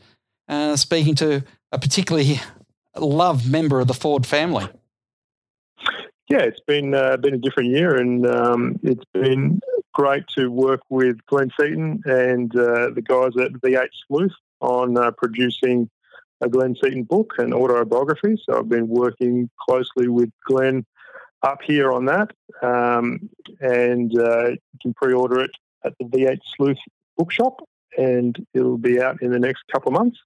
uh, 0.46 0.76
speaking 0.76 1.14
to 1.14 1.42
a 1.72 1.78
particularly 1.78 2.38
loved 2.94 3.50
member 3.50 3.80
of 3.80 3.86
the 3.88 3.94
Ford 3.94 4.26
family. 4.26 4.68
Yeah, 6.28 6.40
it's 6.40 6.60
been 6.66 6.92
uh, 6.92 7.16
been 7.16 7.32
a 7.32 7.38
different 7.38 7.70
year, 7.70 7.96
and 7.96 8.26
um, 8.26 8.78
it's 8.82 9.04
been 9.14 9.58
great 9.94 10.24
to 10.36 10.48
work 10.48 10.82
with 10.90 11.16
Glenn 11.24 11.50
Seaton 11.58 12.02
and 12.04 12.54
uh, 12.54 12.90
the 12.90 13.00
guys 13.00 13.32
at 13.42 13.52
V8 13.52 13.88
Sleuth 14.06 14.32
on 14.60 14.96
uh, 14.96 15.10
producing 15.12 15.88
a 16.40 16.48
Glenn 16.48 16.76
Seaton 16.80 17.04
book 17.04 17.34
and 17.38 17.52
autobiography. 17.52 18.40
So 18.44 18.58
I've 18.58 18.68
been 18.68 18.88
working 18.88 19.50
closely 19.68 20.08
with 20.08 20.30
Glenn 20.46 20.84
up 21.42 21.60
here 21.62 21.92
on 21.92 22.04
that, 22.06 22.30
um, 22.62 23.28
and 23.60 24.16
uh, 24.18 24.48
you 24.50 24.78
can 24.82 24.94
pre-order 24.94 25.40
it 25.40 25.50
at 25.84 25.94
the 25.98 26.04
V8 26.04 26.38
Sleuth 26.56 26.78
bookshop, 27.16 27.60
and 27.96 28.36
it'll 28.54 28.78
be 28.78 29.00
out 29.00 29.22
in 29.22 29.30
the 29.30 29.38
next 29.38 29.64
couple 29.72 29.94
of 29.94 30.00
months. 30.00 30.18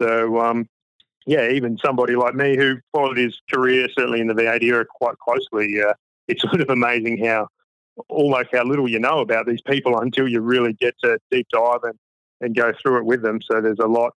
So 0.00 0.40
um, 0.40 0.68
yeah, 1.26 1.48
even 1.48 1.78
somebody 1.78 2.16
like 2.16 2.34
me 2.34 2.56
who 2.56 2.76
followed 2.92 3.16
his 3.16 3.40
career 3.52 3.88
certainly 3.96 4.20
in 4.20 4.26
the 4.26 4.34
V8 4.34 4.62
era 4.62 4.84
quite 4.88 5.18
closely, 5.18 5.80
uh, 5.82 5.94
it's 6.28 6.42
sort 6.48 6.60
of 6.60 6.70
amazing 6.70 7.24
how 7.24 7.48
almost 8.08 8.48
how 8.52 8.64
little 8.64 8.88
you 8.88 8.98
know 8.98 9.20
about 9.20 9.46
these 9.46 9.62
people 9.62 9.98
until 10.00 10.26
you 10.26 10.40
really 10.40 10.72
get 10.72 10.94
to 11.02 11.18
deep 11.30 11.46
dive 11.52 11.84
and, 11.84 11.98
and 12.44 12.54
go 12.54 12.72
through 12.80 12.98
it 12.98 13.04
with 13.04 13.22
them. 13.22 13.40
So 13.50 13.60
there's 13.60 13.78
a 13.80 13.86
lot. 13.86 14.12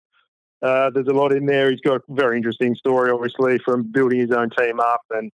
Uh, 0.62 0.90
there's 0.90 1.08
a 1.08 1.12
lot 1.12 1.32
in 1.32 1.44
there. 1.46 1.70
He's 1.70 1.80
got 1.80 1.96
a 1.96 2.00
very 2.08 2.36
interesting 2.38 2.74
story, 2.74 3.10
obviously, 3.10 3.58
from 3.58 3.82
building 3.90 4.20
his 4.20 4.30
own 4.30 4.50
team 4.50 4.80
up 4.80 5.02
and 5.10 5.30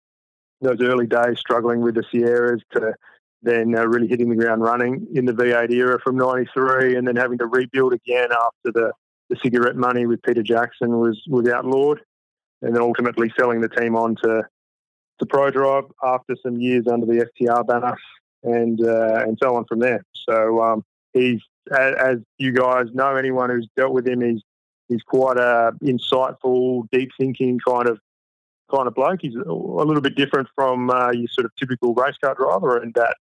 those 0.61 0.81
early 0.81 1.07
days 1.07 1.39
struggling 1.39 1.81
with 1.81 1.95
the 1.95 2.03
Sierras 2.11 2.61
to 2.73 2.93
then 3.41 3.75
uh, 3.75 3.85
really 3.85 4.07
hitting 4.07 4.29
the 4.29 4.35
ground 4.35 4.61
running 4.61 5.07
in 5.13 5.25
the 5.25 5.33
V8 5.33 5.69
era 5.71 5.99
from 6.03 6.17
'93, 6.17 6.95
and 6.95 7.07
then 7.07 7.15
having 7.15 7.37
to 7.37 7.45
rebuild 7.45 7.93
again 7.93 8.29
after 8.31 8.71
the 8.71 8.91
the 9.29 9.35
cigarette 9.41 9.75
money 9.75 10.05
with 10.05 10.21
Peter 10.23 10.43
Jackson 10.43 10.99
was 10.99 11.21
was 11.27 11.47
outlawed, 11.47 12.01
and 12.61 12.75
then 12.75 12.81
ultimately 12.81 13.31
selling 13.37 13.61
the 13.61 13.69
team 13.69 13.95
on 13.95 14.15
to 14.23 14.43
to 15.19 15.25
ProDrive 15.25 15.89
after 16.03 16.35
some 16.41 16.59
years 16.59 16.87
under 16.87 17.05
the 17.05 17.29
FTR 17.39 17.65
banner, 17.67 17.97
and 18.43 18.81
uh, 18.85 19.23
and 19.27 19.37
so 19.41 19.55
on 19.55 19.65
from 19.65 19.79
there. 19.79 20.03
So 20.13 20.61
um, 20.61 20.83
he's 21.13 21.41
as, 21.71 22.17
you 22.37 22.51
guys 22.51 22.87
know, 22.93 23.15
anyone 23.15 23.49
who's 23.49 23.67
dealt 23.75 23.93
with 23.93 24.07
him, 24.07 24.21
he's 24.21 24.41
he's 24.89 25.03
quite 25.03 25.37
a 25.37 25.71
insightful, 25.83 26.87
deep 26.91 27.09
thinking 27.19 27.59
kind 27.67 27.87
of 27.87 27.99
kind 28.71 28.87
of 28.87 28.95
bloke. 28.95 29.19
He's 29.21 29.35
a 29.35 29.51
little 29.51 30.01
bit 30.01 30.15
different 30.15 30.47
from 30.55 30.89
uh, 30.89 31.11
your 31.11 31.27
sort 31.29 31.45
of 31.45 31.51
typical 31.57 31.93
race 31.93 32.15
car 32.23 32.35
driver, 32.35 32.77
and 32.77 32.93
that 32.95 33.17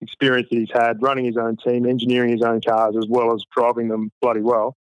experience 0.00 0.48
that 0.50 0.58
he's 0.58 0.70
had 0.72 1.02
running 1.02 1.24
his 1.24 1.36
own 1.36 1.56
team, 1.56 1.86
engineering 1.86 2.30
his 2.30 2.42
own 2.42 2.60
cars, 2.60 2.96
as 2.96 3.06
well 3.08 3.34
as 3.34 3.42
driving 3.54 3.88
them 3.88 4.10
bloody 4.20 4.40
well 4.40 4.76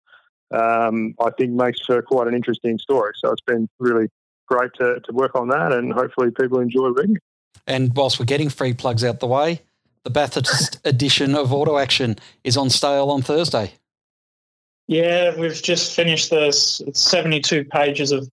um, 0.52 1.16
I 1.20 1.30
think 1.38 1.52
makes 1.52 1.80
for 1.86 2.02
quite 2.02 2.28
an 2.28 2.34
interesting 2.34 2.80
story. 2.80 3.14
So 3.18 3.32
it's 3.32 3.42
been 3.42 3.68
really 3.80 4.08
great 4.48 4.72
to, 4.76 5.00
to 5.00 5.14
work 5.14 5.36
on 5.36 5.50
that, 5.50 5.74
and 5.74 5.92
hopefully 5.92 6.32
people 6.32 6.60
enjoy 6.60 6.88
reading. 6.90 7.18
And 7.66 7.94
whilst 7.96 8.20
we're 8.20 8.26
getting 8.26 8.50
free 8.50 8.74
plugs 8.74 9.04
out 9.04 9.20
the 9.20 9.28
way, 9.28 9.62
the 10.08 10.12
Bathurst 10.12 10.80
edition 10.86 11.36
of 11.36 11.52
Auto 11.52 11.78
Action 11.78 12.18
is 12.46 12.56
on 12.56 12.70
sale 12.70 13.10
on 13.10 13.22
Thursday. 13.22 13.74
Yeah, 14.88 15.38
we've 15.38 15.62
just 15.62 15.94
finished 15.94 16.30
this. 16.30 16.80
It's 16.88 17.02
72 17.02 17.66
pages 17.66 18.14
of 18.14 18.30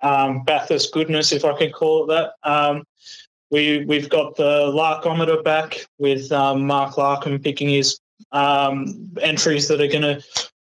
um, 0.00 0.42
Bathurst 0.42 0.92
goodness, 0.92 1.30
if 1.30 1.44
I 1.44 1.56
can 1.56 1.70
call 1.70 2.02
it 2.02 2.06
that. 2.08 2.32
Um, 2.42 2.82
we 3.52 3.84
we've 3.84 4.08
got 4.08 4.34
the 4.34 4.72
Larkometer 4.72 5.44
back 5.44 5.86
with 6.00 6.32
um, 6.32 6.66
Mark 6.66 6.94
Larkham 6.96 7.40
picking 7.40 7.68
his 7.68 8.00
um, 8.32 9.08
entries 9.20 9.68
that 9.68 9.80
are 9.80 9.86
going 9.86 10.02
to 10.02 10.20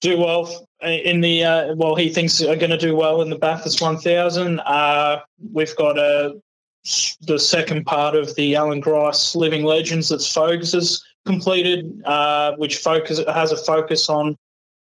do 0.02 0.18
well 0.18 0.68
in 0.82 1.22
the 1.22 1.44
uh, 1.44 1.74
well, 1.76 1.94
he 1.94 2.10
thinks 2.10 2.42
are 2.42 2.56
going 2.56 2.68
to 2.68 2.76
do 2.76 2.94
well 2.94 3.22
in 3.22 3.30
the 3.30 3.38
Bathurst 3.38 3.80
1000. 3.80 4.60
Uh, 4.60 5.20
we've 5.50 5.74
got 5.76 5.96
a 5.96 6.38
the 7.22 7.38
second 7.38 7.84
part 7.84 8.16
of 8.16 8.34
the 8.34 8.56
Alan 8.56 8.80
Grice 8.80 9.36
Living 9.36 9.64
Legends 9.64 10.08
that 10.08 10.22
Fogs 10.22 10.72
has 10.72 11.02
completed, 11.24 12.02
uh, 12.04 12.54
which 12.56 12.78
focus 12.78 13.20
has 13.32 13.52
a 13.52 13.56
focus 13.56 14.08
on 14.08 14.36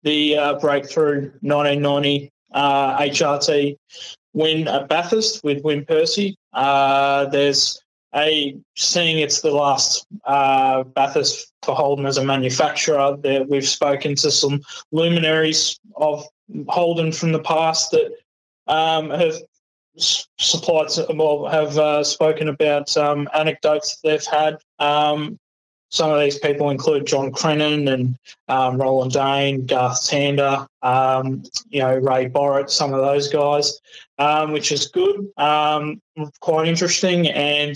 the 0.03 0.37
uh, 0.37 0.59
breakthrough 0.59 1.31
1990 1.41 2.31
HRT 2.53 3.73
uh, 3.73 3.75
win 4.33 4.67
at 4.67 4.87
Bathurst 4.87 5.43
with 5.43 5.63
Win 5.63 5.85
Percy. 5.85 6.37
there's 6.53 7.81
a 8.15 8.57
seeing 8.75 9.19
it's 9.19 9.41
the 9.41 9.51
last 9.51 10.07
uh, 10.25 10.83
Bathurst 10.83 11.51
for 11.63 11.75
Holden 11.75 12.05
as 12.05 12.17
a 12.17 12.23
manufacturer. 12.23 13.17
That 13.21 13.47
we've 13.49 13.67
spoken 13.67 14.15
to 14.15 14.31
some 14.31 14.61
luminaries 14.91 15.79
of 15.97 16.25
Holden 16.67 17.11
from 17.11 17.31
the 17.31 17.41
past 17.41 17.91
that 17.91 18.11
um, 18.67 19.09
have 19.11 19.35
supplied 19.97 20.89
have 21.51 21.77
uh, 21.77 22.03
spoken 22.03 22.49
about 22.49 22.95
um, 22.97 23.27
anecdotes 23.33 23.99
they've 24.03 24.25
had. 24.25 24.57
Um, 24.79 25.39
some 25.91 26.11
of 26.11 26.19
these 26.19 26.37
people 26.37 26.69
include 26.69 27.07
John 27.07 27.31
Crennan 27.31 27.87
and 27.87 28.15
um, 28.47 28.77
Roland 28.77 29.11
Dane, 29.11 29.65
Garth 29.65 30.01
Tander, 30.01 30.67
um, 30.83 31.43
you 31.69 31.79
know 31.79 31.95
Ray 31.95 32.29
Borrett, 32.29 32.69
some 32.69 32.93
of 32.93 33.01
those 33.01 33.27
guys, 33.27 33.79
um, 34.19 34.51
which 34.51 34.71
is 34.71 34.87
good, 34.87 35.27
um, 35.37 35.99
quite 36.41 36.67
interesting. 36.67 37.27
And 37.29 37.75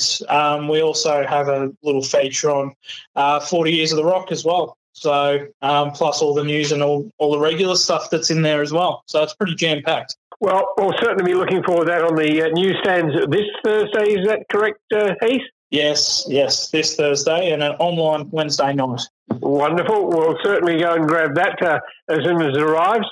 we 0.70 0.82
also 0.82 1.26
have 1.26 1.48
a 1.48 1.72
little 1.82 2.04
feature 2.04 2.52
on 2.52 2.76
uh, 3.16 3.40
40 3.40 3.72
Years 3.72 3.92
of 3.92 3.98
the 3.98 4.06
Rock 4.06 4.32
as 4.32 4.46
well. 4.46 4.78
So 4.94 5.48
plus 5.60 6.22
all 6.22 6.36
the 6.36 6.44
news 6.44 6.72
and 6.72 6.84
all, 6.84 7.10
all 7.18 7.32
the 7.32 7.40
regular 7.40 7.76
stuff 7.76 8.12
that's 8.12 8.30
in 8.30 8.44
there 8.44 8.62
as 8.62 8.72
well. 8.72 9.04
So 9.08 9.24
it's 9.24 9.34
pretty 9.34 9.56
jam 9.56 9.82
packed. 9.82 10.18
Well, 10.44 10.74
we'll 10.78 10.92
certainly 11.00 11.32
be 11.32 11.38
looking 11.38 11.64
for 11.64 11.86
that 11.86 12.04
on 12.04 12.16
the 12.16 12.44
uh, 12.44 12.50
newsstands 12.52 13.16
this 13.32 13.48
Thursday. 13.64 14.20
Is 14.20 14.28
that 14.28 14.44
correct, 14.52 14.78
uh, 14.94 15.14
Heath? 15.22 15.40
Yes, 15.72 16.26
yes, 16.28 16.70
this 16.70 16.98
Thursday 16.98 17.54
and 17.54 17.64
an 17.64 17.72
online 17.80 18.30
Wednesday 18.30 18.74
night. 18.74 19.00
Wonderful. 19.40 20.10
We'll 20.10 20.36
certainly 20.44 20.82
go 20.82 20.96
and 20.96 21.08
grab 21.08 21.36
that 21.36 21.64
uh, 21.64 21.80
as 22.10 22.26
soon 22.26 22.42
as 22.42 22.58
it 22.58 22.62
arrives. 22.62 23.08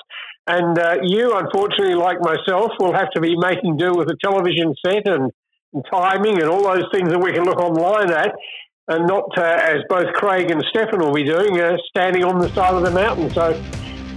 And 0.46 0.78
uh, 0.78 0.98
you, 1.02 1.32
unfortunately, 1.34 1.94
like 1.94 2.20
myself, 2.20 2.72
will 2.78 2.92
have 2.92 3.10
to 3.12 3.20
be 3.22 3.34
making 3.34 3.78
do 3.78 3.94
with 3.94 4.10
a 4.10 4.16
television 4.22 4.74
set 4.84 5.08
and, 5.08 5.32
and 5.72 5.84
timing 5.90 6.38
and 6.38 6.50
all 6.50 6.64
those 6.64 6.84
things 6.92 7.08
that 7.08 7.18
we 7.18 7.32
can 7.32 7.44
look 7.44 7.60
online 7.60 8.10
at, 8.10 8.34
and 8.88 9.06
not 9.06 9.24
uh, 9.38 9.42
as 9.42 9.78
both 9.88 10.12
Craig 10.12 10.50
and 10.50 10.62
Stefan 10.68 11.00
will 11.00 11.14
be 11.14 11.24
doing, 11.24 11.58
uh, 11.58 11.78
standing 11.88 12.24
on 12.24 12.40
the 12.40 12.50
side 12.50 12.74
of 12.74 12.82
the 12.82 12.90
mountain. 12.90 13.30
So, 13.30 13.58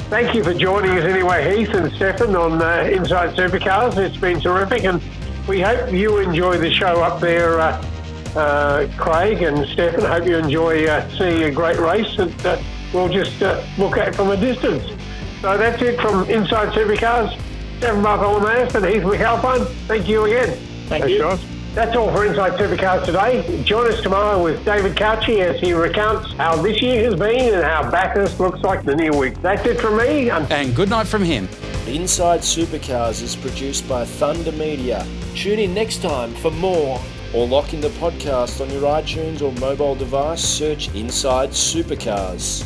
thank 0.09 0.35
you 0.35 0.43
for 0.43 0.53
joining 0.53 0.91
us 0.91 1.03
anyway, 1.03 1.57
Heath 1.57 1.73
and 1.73 1.91
Stefan, 1.93 2.35
on 2.35 2.61
uh, 2.61 2.89
Inside 2.91 3.35
Supercars. 3.35 3.97
It's 3.97 4.17
been 4.17 4.39
terrific, 4.39 4.83
and 4.83 5.01
we 5.47 5.61
hope 5.61 5.91
you 5.91 6.17
enjoy 6.19 6.57
the 6.57 6.71
show 6.71 7.01
up 7.01 7.19
there. 7.19 7.59
Uh, 7.59 7.91
uh, 8.35 8.87
Craig 8.97 9.41
and 9.41 9.65
Stefan, 9.69 10.01
hope 10.01 10.25
you 10.25 10.37
enjoy 10.37 10.85
uh, 10.87 11.09
seeing 11.17 11.43
a 11.43 11.51
great 11.51 11.79
race 11.79 12.17
that 12.17 12.45
uh, 12.45 12.61
we'll 12.93 13.09
just 13.09 13.41
uh, 13.41 13.65
look 13.77 13.97
at 13.97 14.15
from 14.15 14.31
a 14.31 14.37
distance. 14.37 14.83
So 15.41 15.57
that's 15.57 15.81
it 15.81 15.99
from 16.01 16.29
Inside 16.29 16.69
Supercars. 16.73 17.39
Stefan 17.77 18.03
Bartholomaeus 18.03 18.75
and 18.75 18.85
Heath 18.85 19.03
McAlpine. 19.03 19.65
Thank 19.87 20.07
you 20.07 20.25
again. 20.25 20.57
Thank 20.87 21.03
Thanks, 21.03 21.09
you. 21.09 21.19
guys. 21.19 21.54
That's 21.75 21.93
all 21.97 22.09
for 22.09 22.25
Inside 22.25 22.53
Supercars 22.53 23.03
today. 23.03 23.61
Join 23.63 23.91
us 23.91 24.01
tomorrow 24.01 24.41
with 24.41 24.63
David 24.63 24.95
Couchy 24.95 25.39
as 25.39 25.59
he 25.59 25.73
recounts 25.73 26.31
how 26.35 26.55
this 26.61 26.81
year 26.81 27.03
has 27.03 27.19
been 27.19 27.53
and 27.53 27.65
how 27.65 27.91
Bathurst 27.91 28.39
looks 28.39 28.61
like 28.61 28.85
the 28.85 28.95
near 28.95 29.11
week. 29.11 29.41
That's 29.41 29.65
it 29.65 29.81
from 29.81 29.97
me. 29.97 30.31
I'm 30.31 30.49
And 30.49 30.73
good 30.73 30.89
night 30.89 31.05
from 31.05 31.21
him. 31.21 31.49
Inside 31.85 32.39
Supercars 32.39 33.21
is 33.21 33.35
produced 33.35 33.89
by 33.89 34.05
Thunder 34.05 34.53
Media. 34.53 35.05
Tune 35.35 35.59
in 35.59 35.73
next 35.73 36.01
time 36.01 36.33
for 36.35 36.49
more, 36.49 36.97
or 37.33 37.45
lock 37.45 37.73
in 37.73 37.81
the 37.81 37.89
podcast 37.89 38.61
on 38.61 38.69
your 38.69 38.83
iTunes 38.83 39.41
or 39.41 39.51
mobile 39.59 39.95
device. 39.95 40.41
Search 40.41 40.87
Inside 40.95 41.49
Supercars. 41.49 42.65